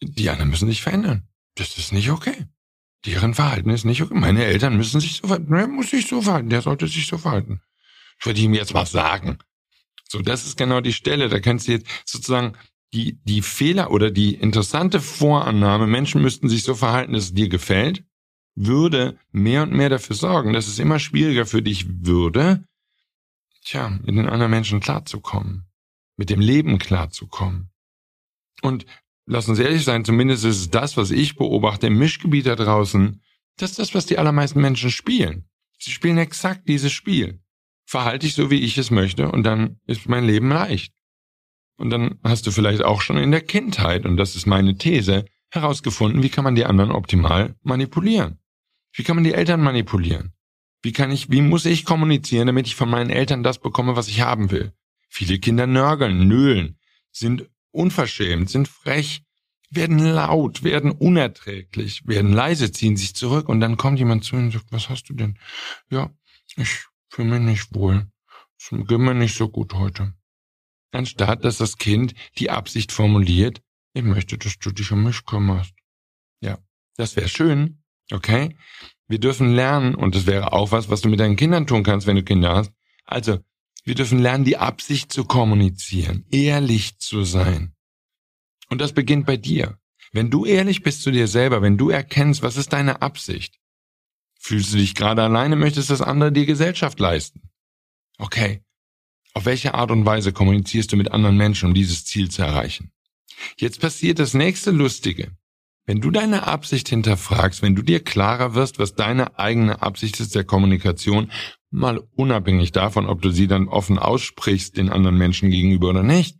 die 0.00 0.30
anderen 0.30 0.48
müssen 0.48 0.68
sich 0.68 0.80
verändern. 0.80 1.28
Das 1.56 1.76
ist 1.76 1.92
nicht 1.92 2.10
okay. 2.10 2.46
Deren 3.04 3.34
Verhalten 3.34 3.68
ist 3.68 3.84
nicht 3.84 4.00
okay. 4.00 4.14
Meine 4.14 4.46
Eltern 4.46 4.78
müssen 4.78 4.98
sich 4.98 5.16
so 5.18 5.26
verhalten. 5.26 5.52
Der 5.52 5.66
muss 5.68 5.90
sich 5.90 6.08
so 6.08 6.22
verhalten. 6.22 6.48
Der 6.48 6.62
sollte 6.62 6.88
sich 6.88 7.06
so 7.06 7.18
verhalten. 7.18 7.60
Ich 8.18 8.24
würde 8.24 8.40
ihm 8.40 8.54
jetzt 8.54 8.72
was 8.72 8.92
sagen. 8.92 9.38
So, 10.08 10.22
das 10.22 10.46
ist 10.46 10.56
genau 10.56 10.80
die 10.80 10.92
Stelle. 10.92 11.28
Da 11.28 11.40
kannst 11.40 11.68
du 11.68 11.72
jetzt 11.72 11.86
sozusagen 12.04 12.56
die, 12.92 13.18
die 13.24 13.42
Fehler 13.42 13.90
oder 13.90 14.10
die 14.10 14.34
interessante 14.34 15.00
Vorannahme, 15.00 15.86
Menschen 15.86 16.22
müssten 16.22 16.48
sich 16.48 16.62
so 16.62 16.74
verhalten, 16.74 17.12
dass 17.12 17.24
es 17.24 17.34
dir 17.34 17.48
gefällt, 17.48 18.04
würde 18.54 19.18
mehr 19.32 19.62
und 19.62 19.72
mehr 19.72 19.90
dafür 19.90 20.16
sorgen, 20.16 20.52
dass 20.52 20.66
es 20.66 20.78
immer 20.78 20.98
schwieriger 20.98 21.46
für 21.46 21.62
dich 21.62 21.86
würde, 22.06 22.64
tja, 23.64 23.90
mit 23.90 24.08
den 24.08 24.28
anderen 24.28 24.50
Menschen 24.50 24.80
klarzukommen, 24.80 25.66
mit 26.16 26.30
dem 26.30 26.40
Leben 26.40 26.78
klarzukommen. 26.78 27.70
Und 28.62 28.86
lass 29.26 29.48
uns 29.48 29.58
ehrlich 29.58 29.84
sein, 29.84 30.04
zumindest 30.04 30.44
ist 30.44 30.56
es 30.56 30.70
das, 30.70 30.96
was 30.96 31.10
ich 31.10 31.36
beobachte 31.36 31.88
im 31.88 31.98
Mischgebiet 31.98 32.46
da 32.46 32.56
draußen, 32.56 33.20
das 33.58 33.70
ist 33.72 33.78
das, 33.78 33.94
was 33.94 34.06
die 34.06 34.18
allermeisten 34.18 34.60
Menschen 34.60 34.90
spielen. 34.90 35.48
Sie 35.78 35.90
spielen 35.90 36.18
exakt 36.18 36.68
dieses 36.68 36.92
Spiel. 36.92 37.40
Verhalte 37.86 38.26
ich 38.26 38.34
so, 38.34 38.50
wie 38.50 38.60
ich 38.60 38.76
es 38.78 38.90
möchte, 38.90 39.30
und 39.30 39.44
dann 39.44 39.80
ist 39.86 40.08
mein 40.08 40.26
Leben 40.26 40.50
leicht. 40.50 40.92
Und 41.76 41.90
dann 41.90 42.18
hast 42.24 42.46
du 42.46 42.50
vielleicht 42.50 42.82
auch 42.82 43.00
schon 43.00 43.16
in 43.16 43.30
der 43.30 43.42
Kindheit, 43.42 44.04
und 44.04 44.16
das 44.16 44.34
ist 44.34 44.46
meine 44.46 44.76
These, 44.76 45.24
herausgefunden, 45.50 46.22
wie 46.22 46.28
kann 46.28 46.44
man 46.44 46.56
die 46.56 46.64
anderen 46.64 46.90
optimal 46.90 47.54
manipulieren. 47.62 48.40
Wie 48.92 49.04
kann 49.04 49.16
man 49.16 49.24
die 49.24 49.34
Eltern 49.34 49.62
manipulieren? 49.62 50.32
Wie 50.82 50.92
kann 50.92 51.10
ich, 51.10 51.30
wie 51.30 51.42
muss 51.42 51.64
ich 51.64 51.84
kommunizieren, 51.84 52.46
damit 52.46 52.66
ich 52.66 52.74
von 52.74 52.90
meinen 52.90 53.10
Eltern 53.10 53.42
das 53.42 53.58
bekomme, 53.58 53.96
was 53.96 54.08
ich 54.08 54.20
haben 54.20 54.50
will? 54.50 54.72
Viele 55.08 55.38
Kinder 55.38 55.66
nörgeln, 55.66 56.26
nöhlen, 56.26 56.78
sind 57.12 57.48
unverschämt, 57.70 58.50
sind 58.50 58.68
frech, 58.68 59.22
werden 59.70 59.98
laut, 59.98 60.62
werden 60.62 60.90
unerträglich, 60.92 62.06
werden 62.06 62.32
leise, 62.32 62.72
ziehen 62.72 62.96
sich 62.96 63.14
zurück 63.14 63.48
und 63.48 63.60
dann 63.60 63.76
kommt 63.76 63.98
jemand 63.98 64.24
zu 64.24 64.36
und 64.36 64.50
sagt, 64.50 64.66
was 64.70 64.88
hast 64.88 65.08
du 65.08 65.14
denn? 65.14 65.38
Ja, 65.90 66.10
ich 66.56 66.86
fühle 67.16 67.38
mich 67.38 67.48
nicht 67.48 67.74
wohl. 67.74 68.06
Es 68.58 68.68
geht 68.70 68.98
mir 68.98 69.14
nicht 69.14 69.36
so 69.36 69.48
gut 69.48 69.74
heute. 69.74 70.14
Anstatt, 70.92 71.44
dass 71.44 71.58
das 71.58 71.78
Kind 71.78 72.14
die 72.38 72.50
Absicht 72.50 72.92
formuliert, 72.92 73.62
ich 73.94 74.04
möchte, 74.04 74.38
dass 74.38 74.58
du 74.58 74.70
dich 74.70 74.92
um 74.92 75.02
mich 75.02 75.24
kümmerst. 75.24 75.74
Ja, 76.40 76.58
das 76.96 77.16
wäre 77.16 77.28
schön, 77.28 77.82
Okay? 78.12 78.56
Wir 79.08 79.18
dürfen 79.18 79.52
lernen, 79.54 79.94
und 79.94 80.14
das 80.14 80.26
wäre 80.26 80.52
auch 80.52 80.72
was, 80.72 80.88
was 80.88 81.00
du 81.00 81.08
mit 81.08 81.20
deinen 81.20 81.36
Kindern 81.36 81.66
tun 81.66 81.82
kannst, 81.82 82.06
wenn 82.06 82.16
du 82.16 82.22
Kinder 82.22 82.54
hast. 82.54 82.72
Also, 83.04 83.38
wir 83.84 83.94
dürfen 83.94 84.18
lernen, 84.18 84.44
die 84.44 84.56
Absicht 84.56 85.12
zu 85.12 85.24
kommunizieren, 85.24 86.24
ehrlich 86.30 86.98
zu 86.98 87.22
sein. 87.22 87.74
Und 88.68 88.80
das 88.80 88.92
beginnt 88.92 89.26
bei 89.26 89.36
dir. 89.36 89.78
Wenn 90.12 90.30
du 90.30 90.44
ehrlich 90.44 90.82
bist 90.82 91.02
zu 91.02 91.10
dir 91.10 91.28
selber, 91.28 91.62
wenn 91.62 91.78
du 91.78 91.90
erkennst, 91.90 92.42
was 92.42 92.56
ist 92.56 92.72
deine 92.72 93.02
Absicht? 93.02 93.58
Fühlst 94.46 94.72
du 94.72 94.76
dich 94.76 94.94
gerade 94.94 95.24
alleine, 95.24 95.56
möchtest 95.56 95.90
das 95.90 96.00
andere 96.00 96.30
dir 96.30 96.46
Gesellschaft 96.46 97.00
leisten? 97.00 97.50
Okay. 98.16 98.62
Auf 99.34 99.44
welche 99.44 99.74
Art 99.74 99.90
und 99.90 100.06
Weise 100.06 100.32
kommunizierst 100.32 100.92
du 100.92 100.96
mit 100.96 101.10
anderen 101.10 101.36
Menschen, 101.36 101.70
um 101.70 101.74
dieses 101.74 102.04
Ziel 102.04 102.30
zu 102.30 102.42
erreichen? 102.42 102.92
Jetzt 103.58 103.80
passiert 103.80 104.20
das 104.20 104.34
nächste 104.34 104.70
Lustige. 104.70 105.36
Wenn 105.84 106.00
du 106.00 106.12
deine 106.12 106.46
Absicht 106.46 106.88
hinterfragst, 106.88 107.60
wenn 107.60 107.74
du 107.74 107.82
dir 107.82 108.04
klarer 108.04 108.54
wirst, 108.54 108.78
was 108.78 108.94
deine 108.94 109.36
eigene 109.36 109.82
Absicht 109.82 110.20
ist 110.20 110.36
der 110.36 110.44
Kommunikation, 110.44 111.32
mal 111.72 111.98
unabhängig 112.14 112.70
davon, 112.70 113.06
ob 113.06 113.22
du 113.22 113.30
sie 113.30 113.48
dann 113.48 113.66
offen 113.66 113.98
aussprichst 113.98 114.76
den 114.76 114.90
anderen 114.90 115.18
Menschen 115.18 115.50
gegenüber 115.50 115.88
oder 115.88 116.04
nicht, 116.04 116.36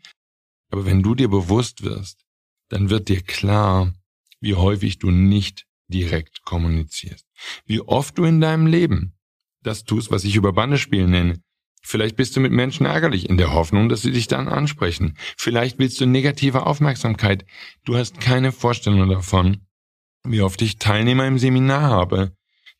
aber 0.70 0.86
wenn 0.86 1.02
du 1.02 1.16
dir 1.16 1.28
bewusst 1.28 1.82
wirst, 1.82 2.24
dann 2.68 2.88
wird 2.88 3.08
dir 3.08 3.22
klar, 3.22 3.92
wie 4.38 4.54
häufig 4.54 5.00
du 5.00 5.10
nicht 5.10 5.66
direkt 5.88 6.44
kommunizierst. 6.44 7.25
Wie 7.64 7.80
oft 7.80 8.18
du 8.18 8.24
in 8.24 8.40
deinem 8.40 8.66
Leben 8.66 9.14
das 9.62 9.84
tust, 9.84 10.10
was 10.10 10.24
ich 10.24 10.36
über 10.36 10.52
Bandespielen 10.52 11.10
nenne, 11.10 11.40
Vielleicht 11.88 12.16
bist 12.16 12.34
du 12.34 12.40
mit 12.40 12.50
Menschen 12.50 12.84
ärgerlich 12.84 13.30
in 13.30 13.36
der 13.36 13.52
Hoffnung, 13.52 13.88
dass 13.88 14.02
sie 14.02 14.10
dich 14.10 14.26
dann 14.26 14.48
ansprechen. 14.48 15.16
Vielleicht 15.36 15.78
willst 15.78 16.00
du 16.00 16.06
negative 16.06 16.66
Aufmerksamkeit. 16.66 17.46
Du 17.84 17.96
hast 17.96 18.20
keine 18.20 18.50
Vorstellung 18.50 19.08
davon, 19.08 19.68
wie 20.24 20.42
oft 20.42 20.60
ich 20.62 20.80
Teilnehmer 20.80 21.28
im 21.28 21.38
Seminar 21.38 21.82
habe, 21.82 22.32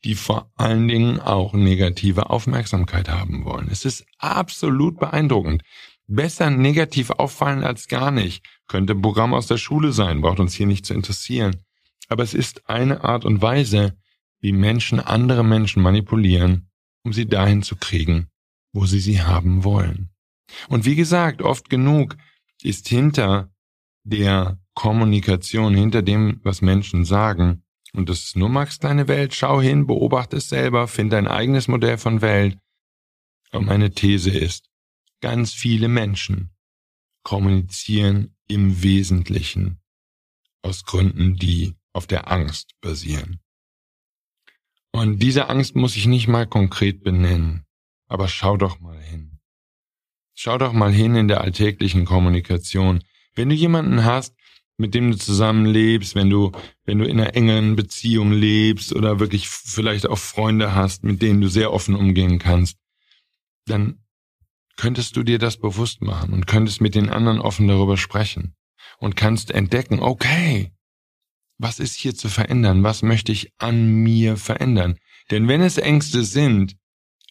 die 0.03 0.13
vor 0.13 0.51
allen 0.55 0.89
Dingen 0.89 1.21
auch 1.21 1.53
negative 1.53 2.29
Aufmerksamkeit 2.29 3.07
haben 3.07 3.45
wollen. 3.45 3.69
Es 3.71 3.85
ist 3.85 4.05
absolut 4.17 4.99
beeindruckend. 4.99 5.63
Besser 6.07 6.49
negativ 6.49 7.09
auffallen 7.11 7.63
als 7.63 7.87
gar 7.87 8.11
nicht. 8.11 8.45
Könnte 8.67 8.91
ein 8.91 9.01
Programm 9.01 9.33
aus 9.33 9.47
der 9.47 9.57
Schule 9.57 9.93
sein, 9.93 10.19
braucht 10.19 10.41
uns 10.41 10.53
hier 10.53 10.67
nicht 10.67 10.85
zu 10.85 10.93
interessieren. 10.93 11.63
Aber 12.09 12.23
es 12.23 12.33
ist 12.33 12.69
eine 12.69 13.05
Art 13.05 13.23
und 13.23 13.41
Weise, 13.41 13.95
wie 14.47 14.53
Menschen 14.53 15.01
andere 15.01 15.43
Menschen 15.43 15.83
manipulieren, 15.83 16.69
um 17.03 17.11
sie 17.11 17.25
dahin 17.25 17.63
zu 17.63 17.75
kriegen, 17.75 18.29
wo 18.71 18.85
sie 18.85 19.01
sie 19.01 19.21
haben 19.21 19.65
wollen. 19.65 20.09
Und 20.69 20.85
wie 20.85 20.95
gesagt, 20.95 21.41
oft 21.41 21.69
genug 21.69 22.15
ist 22.63 22.87
hinter 22.87 23.51
der 24.05 24.57
Kommunikation, 24.73 25.75
hinter 25.75 26.01
dem, 26.01 26.39
was 26.43 26.61
Menschen 26.61 27.03
sagen, 27.03 27.63
und 27.91 28.07
das 28.07 28.23
ist 28.23 28.37
nur 28.37 28.47
Max 28.47 28.79
kleine 28.79 29.09
Welt, 29.09 29.35
schau 29.35 29.59
hin, 29.59 29.85
beobachte 29.85 30.37
es 30.37 30.47
selber, 30.47 30.87
find 30.87 31.11
dein 31.11 31.27
eigenes 31.27 31.67
Modell 31.67 31.97
von 31.97 32.21
Welt. 32.21 32.57
Und 33.51 33.65
meine 33.65 33.91
These 33.91 34.29
ist, 34.29 34.69
ganz 35.19 35.51
viele 35.51 35.89
Menschen 35.89 36.55
kommunizieren 37.23 38.33
im 38.47 38.81
Wesentlichen 38.81 39.81
aus 40.61 40.85
Gründen, 40.85 41.35
die 41.35 41.75
auf 41.91 42.07
der 42.07 42.31
Angst 42.31 42.75
basieren. 42.79 43.41
Und 44.91 45.19
diese 45.19 45.49
Angst 45.49 45.75
muss 45.75 45.95
ich 45.95 46.07
nicht 46.07 46.27
mal 46.27 46.47
konkret 46.47 47.03
benennen. 47.03 47.65
Aber 48.07 48.27
schau 48.27 48.57
doch 48.57 48.79
mal 48.79 48.99
hin. 48.99 49.39
Schau 50.33 50.57
doch 50.57 50.73
mal 50.73 50.91
hin 50.91 51.15
in 51.15 51.27
der 51.27 51.41
alltäglichen 51.41 52.05
Kommunikation. 52.05 53.03
Wenn 53.35 53.49
du 53.49 53.55
jemanden 53.55 54.05
hast, 54.05 54.35
mit 54.77 54.93
dem 54.93 55.11
du 55.11 55.17
zusammenlebst, 55.17 56.15
wenn 56.15 56.29
du, 56.29 56.51
wenn 56.85 56.99
du 56.99 57.05
in 57.05 57.19
einer 57.19 57.35
engen 57.35 57.75
Beziehung 57.75 58.31
lebst 58.31 58.95
oder 58.95 59.19
wirklich 59.19 59.49
vielleicht 59.49 60.07
auch 60.07 60.19
Freunde 60.19 60.75
hast, 60.75 61.03
mit 61.03 61.21
denen 61.21 61.41
du 61.41 61.47
sehr 61.47 61.73
offen 61.73 61.95
umgehen 61.95 62.37
kannst, 62.37 62.77
dann 63.65 64.03
könntest 64.77 65.17
du 65.17 65.23
dir 65.23 65.39
das 65.39 65.57
bewusst 65.57 66.01
machen 66.01 66.33
und 66.33 66.45
könntest 66.45 66.81
mit 66.81 66.95
den 66.95 67.09
anderen 67.09 67.39
offen 67.39 67.67
darüber 67.67 67.97
sprechen 67.97 68.55
und 68.99 69.15
kannst 69.15 69.51
entdecken, 69.51 69.99
okay, 69.99 70.71
was 71.57 71.79
ist 71.79 71.95
hier 71.95 72.15
zu 72.15 72.29
verändern? 72.29 72.83
Was 72.83 73.01
möchte 73.01 73.31
ich 73.31 73.51
an 73.57 73.87
mir 73.87 74.37
verändern? 74.37 74.97
Denn 75.31 75.47
wenn 75.47 75.61
es 75.61 75.77
Ängste 75.77 76.23
sind, 76.23 76.75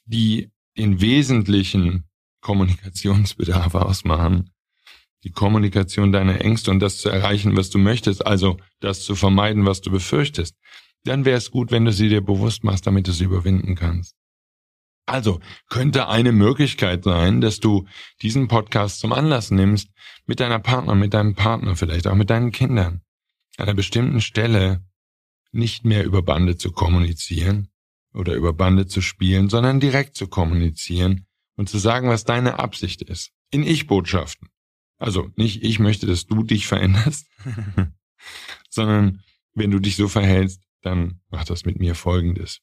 die 0.04 0.50
den 0.76 1.00
wesentlichen 1.00 2.04
Kommunikationsbedarf 2.46 3.74
ausmachen. 3.74 4.52
Die 5.24 5.32
Kommunikation 5.32 6.12
deiner 6.12 6.40
Ängste 6.40 6.70
und 6.70 6.78
das 6.78 6.98
zu 6.98 7.08
erreichen, 7.08 7.56
was 7.56 7.70
du 7.70 7.78
möchtest, 7.78 8.24
also 8.24 8.58
das 8.78 9.02
zu 9.02 9.16
vermeiden, 9.16 9.66
was 9.66 9.80
du 9.80 9.90
befürchtest, 9.90 10.54
dann 11.02 11.24
wäre 11.24 11.38
es 11.38 11.50
gut, 11.50 11.72
wenn 11.72 11.84
du 11.84 11.92
sie 11.92 12.08
dir 12.08 12.20
bewusst 12.20 12.62
machst, 12.62 12.86
damit 12.86 13.08
du 13.08 13.12
sie 13.12 13.24
überwinden 13.24 13.74
kannst. 13.74 14.14
Also 15.06 15.40
könnte 15.68 16.08
eine 16.08 16.30
Möglichkeit 16.30 17.02
sein, 17.02 17.40
dass 17.40 17.58
du 17.58 17.86
diesen 18.22 18.46
Podcast 18.46 19.00
zum 19.00 19.12
Anlass 19.12 19.50
nimmst, 19.50 19.88
mit 20.26 20.38
deiner 20.38 20.60
Partner, 20.60 20.94
mit 20.94 21.14
deinem 21.14 21.34
Partner, 21.34 21.74
vielleicht 21.74 22.06
auch 22.06 22.14
mit 22.14 22.30
deinen 22.30 22.52
Kindern, 22.52 23.02
an 23.56 23.64
einer 23.64 23.74
bestimmten 23.74 24.20
Stelle 24.20 24.84
nicht 25.52 25.84
mehr 25.84 26.04
über 26.04 26.22
Bande 26.22 26.56
zu 26.56 26.72
kommunizieren, 26.72 27.68
oder 28.16 28.34
über 28.34 28.52
Bande 28.52 28.86
zu 28.86 29.02
spielen, 29.02 29.48
sondern 29.48 29.78
direkt 29.78 30.16
zu 30.16 30.26
kommunizieren 30.26 31.26
und 31.56 31.68
zu 31.68 31.78
sagen, 31.78 32.08
was 32.08 32.24
deine 32.24 32.58
Absicht 32.58 33.02
ist. 33.02 33.30
In 33.50 33.62
Ich-Botschaften. 33.62 34.48
Also 34.98 35.30
nicht 35.36 35.62
ich 35.62 35.78
möchte, 35.78 36.06
dass 36.06 36.26
du 36.26 36.42
dich 36.42 36.66
veränderst, 36.66 37.28
sondern 38.70 39.22
wenn 39.54 39.70
du 39.70 39.78
dich 39.78 39.96
so 39.96 40.08
verhältst, 40.08 40.62
dann 40.80 41.20
mach 41.28 41.44
das 41.44 41.64
mit 41.64 41.78
mir 41.78 41.94
Folgendes. 41.94 42.60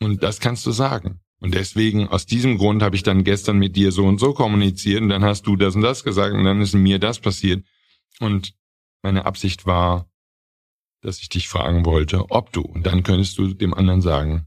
Und 0.00 0.22
das 0.22 0.40
kannst 0.40 0.64
du 0.64 0.70
sagen. 0.70 1.20
Und 1.40 1.54
deswegen, 1.54 2.08
aus 2.08 2.26
diesem 2.26 2.58
Grund 2.58 2.82
habe 2.82 2.96
ich 2.96 3.02
dann 3.02 3.24
gestern 3.24 3.58
mit 3.58 3.76
dir 3.76 3.92
so 3.92 4.06
und 4.06 4.18
so 4.18 4.32
kommuniziert 4.32 5.02
und 5.02 5.10
dann 5.10 5.24
hast 5.24 5.46
du 5.46 5.56
das 5.56 5.74
und 5.74 5.82
das 5.82 6.04
gesagt 6.04 6.34
und 6.34 6.44
dann 6.44 6.60
ist 6.60 6.74
mir 6.74 6.98
das 6.98 7.20
passiert. 7.20 7.64
Und 8.18 8.54
meine 9.02 9.24
Absicht 9.26 9.66
war, 9.66 10.09
dass 11.00 11.20
ich 11.20 11.28
dich 11.28 11.48
fragen 11.48 11.84
wollte, 11.84 12.30
ob 12.30 12.52
du, 12.52 12.62
und 12.62 12.84
dann 12.86 13.02
könntest 13.02 13.38
du 13.38 13.54
dem 13.54 13.74
anderen 13.74 14.02
sagen, 14.02 14.46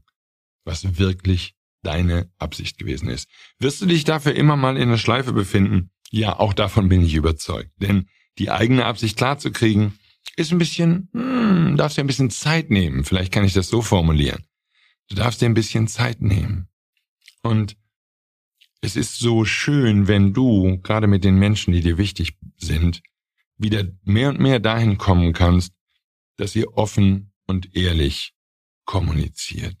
was 0.64 0.98
wirklich 0.98 1.54
deine 1.82 2.30
Absicht 2.38 2.78
gewesen 2.78 3.08
ist. 3.08 3.28
Wirst 3.58 3.80
du 3.82 3.86
dich 3.86 4.04
dafür 4.04 4.34
immer 4.34 4.56
mal 4.56 4.76
in 4.76 4.88
der 4.88 4.96
Schleife 4.96 5.32
befinden? 5.32 5.90
Ja, 6.10 6.38
auch 6.38 6.54
davon 6.54 6.88
bin 6.88 7.04
ich 7.04 7.14
überzeugt. 7.14 7.70
Denn 7.76 8.08
die 8.38 8.50
eigene 8.50 8.86
Absicht 8.86 9.16
klarzukriegen, 9.16 9.98
ist 10.36 10.52
ein 10.52 10.58
bisschen, 10.58 11.08
hm, 11.12 11.76
darfst 11.76 11.96
dir 11.96 12.02
ein 12.02 12.08
bisschen 12.08 12.30
Zeit 12.30 12.70
nehmen. 12.70 13.04
Vielleicht 13.04 13.32
kann 13.32 13.44
ich 13.44 13.52
das 13.52 13.68
so 13.68 13.82
formulieren. 13.82 14.44
Du 15.08 15.16
darfst 15.16 15.40
dir 15.40 15.46
ein 15.46 15.54
bisschen 15.54 15.86
Zeit 15.86 16.22
nehmen. 16.22 16.68
Und 17.42 17.76
es 18.80 18.96
ist 18.96 19.18
so 19.18 19.44
schön, 19.44 20.08
wenn 20.08 20.32
du, 20.32 20.78
gerade 20.82 21.06
mit 21.06 21.24
den 21.24 21.38
Menschen, 21.38 21.72
die 21.72 21.80
dir 21.80 21.98
wichtig 21.98 22.36
sind, 22.56 23.02
wieder 23.56 23.84
mehr 24.02 24.30
und 24.30 24.40
mehr 24.40 24.60
dahin 24.60 24.98
kommen 24.98 25.32
kannst, 25.32 25.72
dass 26.36 26.56
ihr 26.56 26.76
offen 26.76 27.32
und 27.46 27.74
ehrlich 27.76 28.32
kommuniziert. 28.84 29.76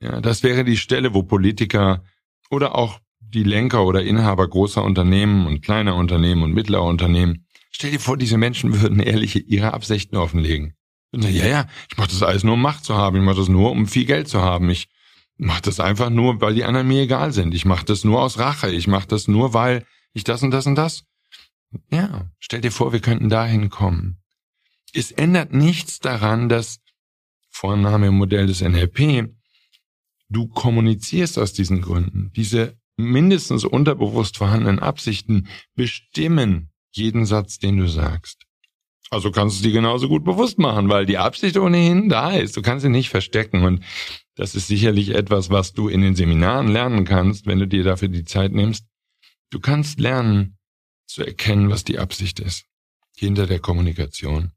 Ja, 0.00 0.20
das 0.20 0.42
wäre 0.42 0.64
die 0.64 0.76
Stelle, 0.76 1.14
wo 1.14 1.22
Politiker 1.22 2.04
oder 2.50 2.74
auch 2.74 3.00
die 3.20 3.44
Lenker 3.44 3.84
oder 3.84 4.02
Inhaber 4.02 4.48
großer 4.48 4.82
Unternehmen 4.82 5.46
und 5.46 5.62
kleiner 5.62 5.94
Unternehmen 5.94 6.42
und 6.42 6.52
mittlerer 6.52 6.84
Unternehmen, 6.84 7.46
stell 7.70 7.92
dir 7.92 8.00
vor, 8.00 8.16
diese 8.16 8.36
Menschen 8.36 8.80
würden 8.80 9.00
ehrliche 9.00 9.38
ihre 9.38 9.72
Absichten 9.72 10.16
offenlegen. 10.16 10.74
Und 11.12 11.22
sagen, 11.22 11.34
ja, 11.34 11.46
ja, 11.46 11.66
ich 11.90 11.96
mache 11.96 12.08
das 12.08 12.22
alles 12.22 12.42
nur 12.42 12.54
um 12.54 12.62
Macht 12.62 12.84
zu 12.84 12.94
haben, 12.94 13.16
ich 13.16 13.22
mache 13.22 13.36
das 13.36 13.48
nur, 13.48 13.70
um 13.70 13.86
viel 13.86 14.04
Geld 14.04 14.28
zu 14.28 14.40
haben, 14.40 14.70
ich 14.70 14.88
mache 15.36 15.62
das 15.62 15.80
einfach 15.80 16.10
nur, 16.10 16.40
weil 16.40 16.54
die 16.54 16.64
anderen 16.64 16.88
mir 16.88 17.02
egal 17.02 17.32
sind, 17.32 17.54
ich 17.54 17.64
mache 17.64 17.84
das 17.84 18.04
nur 18.04 18.20
aus 18.20 18.38
Rache, 18.38 18.70
ich 18.70 18.86
mache 18.86 19.08
das 19.08 19.28
nur, 19.28 19.54
weil 19.54 19.84
ich 20.14 20.24
das 20.24 20.42
und 20.42 20.50
das 20.50 20.66
und 20.66 20.74
das. 20.74 21.04
Ja, 21.90 22.30
stell 22.38 22.60
dir 22.60 22.72
vor, 22.72 22.92
wir 22.92 23.00
könnten 23.00 23.28
dahin 23.28 23.70
kommen. 23.70 24.21
Es 24.92 25.10
ändert 25.10 25.52
nichts 25.52 26.00
daran, 26.00 26.48
dass 26.48 26.80
Vorname 27.50 28.08
im 28.08 28.14
Modell 28.14 28.46
des 28.46 28.60
NLP 28.60 29.30
Du 30.28 30.48
kommunizierst 30.48 31.38
aus 31.38 31.52
diesen 31.52 31.82
Gründen. 31.82 32.32
Diese 32.34 32.78
mindestens 32.96 33.64
unterbewusst 33.64 34.38
vorhandenen 34.38 34.78
Absichten 34.78 35.48
bestimmen 35.74 36.70
jeden 36.90 37.26
Satz, 37.26 37.58
den 37.58 37.76
du 37.76 37.86
sagst. 37.86 38.46
Also 39.10 39.30
kannst 39.30 39.58
du 39.58 39.64
dir 39.64 39.72
genauso 39.72 40.08
gut 40.08 40.24
bewusst 40.24 40.58
machen, 40.58 40.88
weil 40.88 41.04
die 41.04 41.18
Absicht 41.18 41.58
ohnehin 41.58 42.08
da 42.08 42.32
ist. 42.32 42.56
Du 42.56 42.62
kannst 42.62 42.82
sie 42.82 42.88
nicht 42.88 43.10
verstecken. 43.10 43.62
Und 43.62 43.84
das 44.36 44.54
ist 44.54 44.68
sicherlich 44.68 45.10
etwas, 45.10 45.50
was 45.50 45.74
du 45.74 45.88
in 45.88 46.00
den 46.00 46.16
Seminaren 46.16 46.68
lernen 46.68 47.04
kannst, 47.04 47.46
wenn 47.46 47.58
du 47.58 47.68
dir 47.68 47.84
dafür 47.84 48.08
die 48.08 48.24
Zeit 48.24 48.52
nimmst. 48.52 48.86
Du 49.50 49.60
kannst 49.60 50.00
lernen 50.00 50.56
zu 51.06 51.22
erkennen, 51.24 51.68
was 51.68 51.84
die 51.84 51.98
Absicht 51.98 52.40
ist 52.40 52.64
hinter 53.14 53.46
der 53.46 53.58
Kommunikation. 53.58 54.52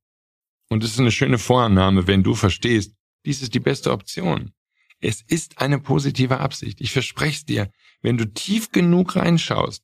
Und 0.70 0.84
es 0.84 0.92
ist 0.92 1.00
eine 1.00 1.12
schöne 1.12 1.38
Vorannahme, 1.38 2.08
wenn 2.08 2.24
du 2.24 2.36
verstehst, 2.36 2.94
dies 3.26 3.42
ist 3.42 3.54
die 3.54 3.60
beste 3.60 3.92
Option. 3.92 4.54
Es 5.00 5.22
ist 5.22 5.60
eine 5.60 5.80
positive 5.80 6.40
Absicht. 6.40 6.82
Ich 6.82 6.92
verspreche 6.92 7.38
es 7.38 7.46
dir, 7.46 7.72
wenn 8.02 8.18
du 8.18 8.26
tief 8.26 8.72
genug 8.72 9.16
reinschaust, 9.16 9.84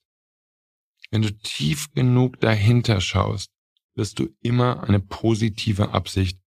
wenn 1.11 1.21
du 1.21 1.35
tief 1.37 1.91
genug 1.93 2.39
dahinter 2.39 3.01
schaust, 3.01 3.51
wirst 3.95 4.19
du 4.19 4.29
immer 4.41 4.83
eine 4.87 4.99
positive 4.99 5.91
Absicht 5.91 6.39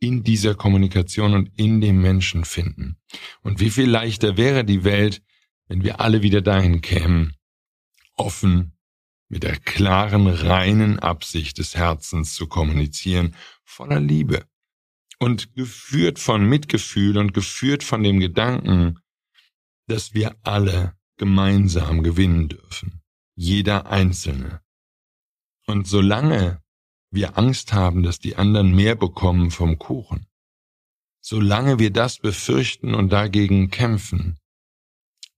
in 0.00 0.24
dieser 0.24 0.54
Kommunikation 0.54 1.34
und 1.34 1.50
in 1.56 1.80
dem 1.80 2.00
Menschen 2.00 2.44
finden. 2.44 2.96
Und 3.42 3.60
wie 3.60 3.70
viel 3.70 3.88
leichter 3.88 4.36
wäre 4.36 4.64
die 4.64 4.82
Welt, 4.82 5.22
wenn 5.68 5.84
wir 5.84 6.00
alle 6.00 6.22
wieder 6.22 6.40
dahin 6.40 6.80
kämen, 6.80 7.36
offen, 8.16 8.72
mit 9.30 9.44
der 9.44 9.58
klaren, 9.58 10.26
reinen 10.26 10.98
Absicht 10.98 11.58
des 11.58 11.76
Herzens 11.76 12.34
zu 12.34 12.48
kommunizieren, 12.48 13.34
voller 13.64 14.00
Liebe, 14.00 14.44
und 15.18 15.54
geführt 15.54 16.18
von 16.18 16.44
Mitgefühl 16.44 17.16
und 17.16 17.32
geführt 17.32 17.84
von 17.84 18.02
dem 18.02 18.20
Gedanken, 18.20 18.98
dass 19.86 20.14
wir 20.14 20.36
alle 20.42 20.96
gemeinsam 21.16 22.02
gewinnen 22.02 22.48
dürfen. 22.48 23.02
Jeder 23.36 23.86
Einzelne. 23.86 24.62
Und 25.66 25.86
solange 25.86 26.62
wir 27.10 27.38
Angst 27.38 27.72
haben, 27.72 28.02
dass 28.02 28.18
die 28.18 28.36
anderen 28.36 28.74
mehr 28.74 28.96
bekommen 28.96 29.50
vom 29.50 29.78
Kuchen, 29.78 30.26
solange 31.20 31.78
wir 31.78 31.90
das 31.92 32.18
befürchten 32.18 32.94
und 32.94 33.10
dagegen 33.10 33.70
kämpfen, 33.70 34.38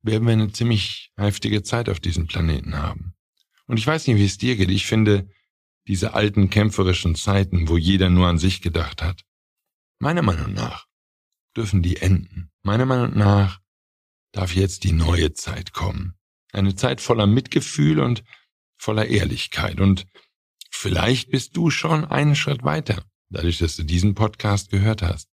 werden 0.01 0.27
wir 0.27 0.33
eine 0.33 0.53
ziemlich 0.53 1.13
heftige 1.17 1.63
Zeit 1.63 1.89
auf 1.89 2.01
diesem 2.01 2.27
Planeten 2.27 2.77
haben. 2.77 3.15
Und 3.67 3.79
ich 3.79 3.87
weiß 3.87 4.07
nicht, 4.07 4.17
wie 4.17 4.25
es 4.25 4.39
dir 4.39 4.57
geht. 4.57 4.71
Ich 4.71 4.87
finde, 4.87 5.29
diese 5.87 6.15
alten 6.15 6.51
kämpferischen 6.51 7.15
Zeiten, 7.15 7.69
wo 7.69 7.77
jeder 7.77 8.11
nur 8.11 8.29
an 8.29 8.39
sich 8.39 8.63
gedacht 8.63 9.03
hat, 9.03 9.25
Meiner 10.03 10.23
Meinung 10.23 10.53
nach 10.53 10.89
dürfen 11.57 11.81
die 11.81 11.99
enden. 11.99 12.51
Meiner 12.65 12.87
Meinung 12.87 13.17
nach 13.17 13.61
darf 14.33 14.53
jetzt 14.53 14.83
die 14.83 14.91
neue 14.91 15.33
Zeit 15.33 15.73
kommen. 15.73 16.19
Eine 16.53 16.75
Zeit 16.75 17.01
voller 17.01 17.29
Mitgefühl 17.29 18.01
und 18.01 18.25
voller 18.77 19.07
Ehrlichkeit. 19.07 19.79
Und 19.79 20.09
vielleicht 20.69 21.31
bist 21.31 21.57
du 21.57 21.71
schon 21.71 22.05
einen 22.05 22.35
Schritt 22.35 22.65
weiter, 22.65 23.05
dadurch, 23.29 23.59
dass 23.59 23.77
du 23.77 23.85
diesen 23.85 24.17
Podcast 24.17 24.73
gehört 24.73 25.03
hast. 25.03 25.29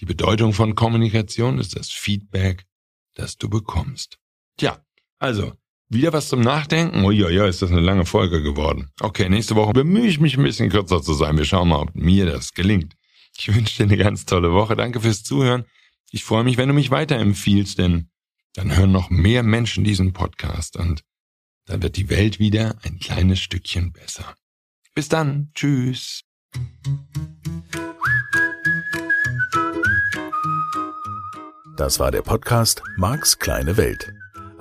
Die 0.00 0.06
Bedeutung 0.06 0.54
von 0.54 0.74
Kommunikation 0.74 1.58
ist 1.58 1.76
das 1.76 1.90
Feedback, 1.90 2.64
das 3.12 3.36
du 3.36 3.50
bekommst. 3.50 4.18
Tja, 4.56 4.82
also, 5.18 5.52
wieder 5.94 6.12
was 6.12 6.28
zum 6.28 6.40
Nachdenken? 6.40 7.04
Uiuiui, 7.04 7.48
ist 7.48 7.62
das 7.62 7.70
eine 7.70 7.80
lange 7.80 8.04
Folge 8.04 8.42
geworden. 8.42 8.90
Okay, 9.00 9.28
nächste 9.28 9.54
Woche 9.54 9.72
bemühe 9.72 10.06
ich 10.06 10.20
mich 10.20 10.36
ein 10.36 10.44
bisschen 10.44 10.70
kürzer 10.70 11.02
zu 11.02 11.14
sein. 11.14 11.38
Wir 11.38 11.44
schauen 11.44 11.68
mal, 11.68 11.80
ob 11.80 11.94
mir 11.94 12.26
das 12.26 12.52
gelingt. 12.52 12.94
Ich 13.36 13.54
wünsche 13.54 13.78
dir 13.78 13.84
eine 13.84 13.96
ganz 13.96 14.26
tolle 14.26 14.52
Woche. 14.52 14.76
Danke 14.76 15.00
fürs 15.00 15.22
Zuhören. 15.22 15.64
Ich 16.10 16.24
freue 16.24 16.44
mich, 16.44 16.56
wenn 16.56 16.68
du 16.68 16.74
mich 16.74 16.90
weiterempfiehlst, 16.90 17.78
denn 17.78 18.08
dann 18.54 18.76
hören 18.76 18.92
noch 18.92 19.10
mehr 19.10 19.42
Menschen 19.42 19.84
diesen 19.84 20.12
Podcast 20.12 20.76
und 20.76 21.02
dann 21.66 21.82
wird 21.82 21.96
die 21.96 22.10
Welt 22.10 22.38
wieder 22.38 22.76
ein 22.82 22.98
kleines 22.98 23.40
Stückchen 23.40 23.92
besser. 23.92 24.34
Bis 24.94 25.08
dann. 25.08 25.50
Tschüss. 25.54 26.22
Das 31.76 31.98
war 31.98 32.12
der 32.12 32.22
Podcast 32.22 32.82
Marks 32.96 33.38
kleine 33.38 33.76
Welt. 33.76 34.12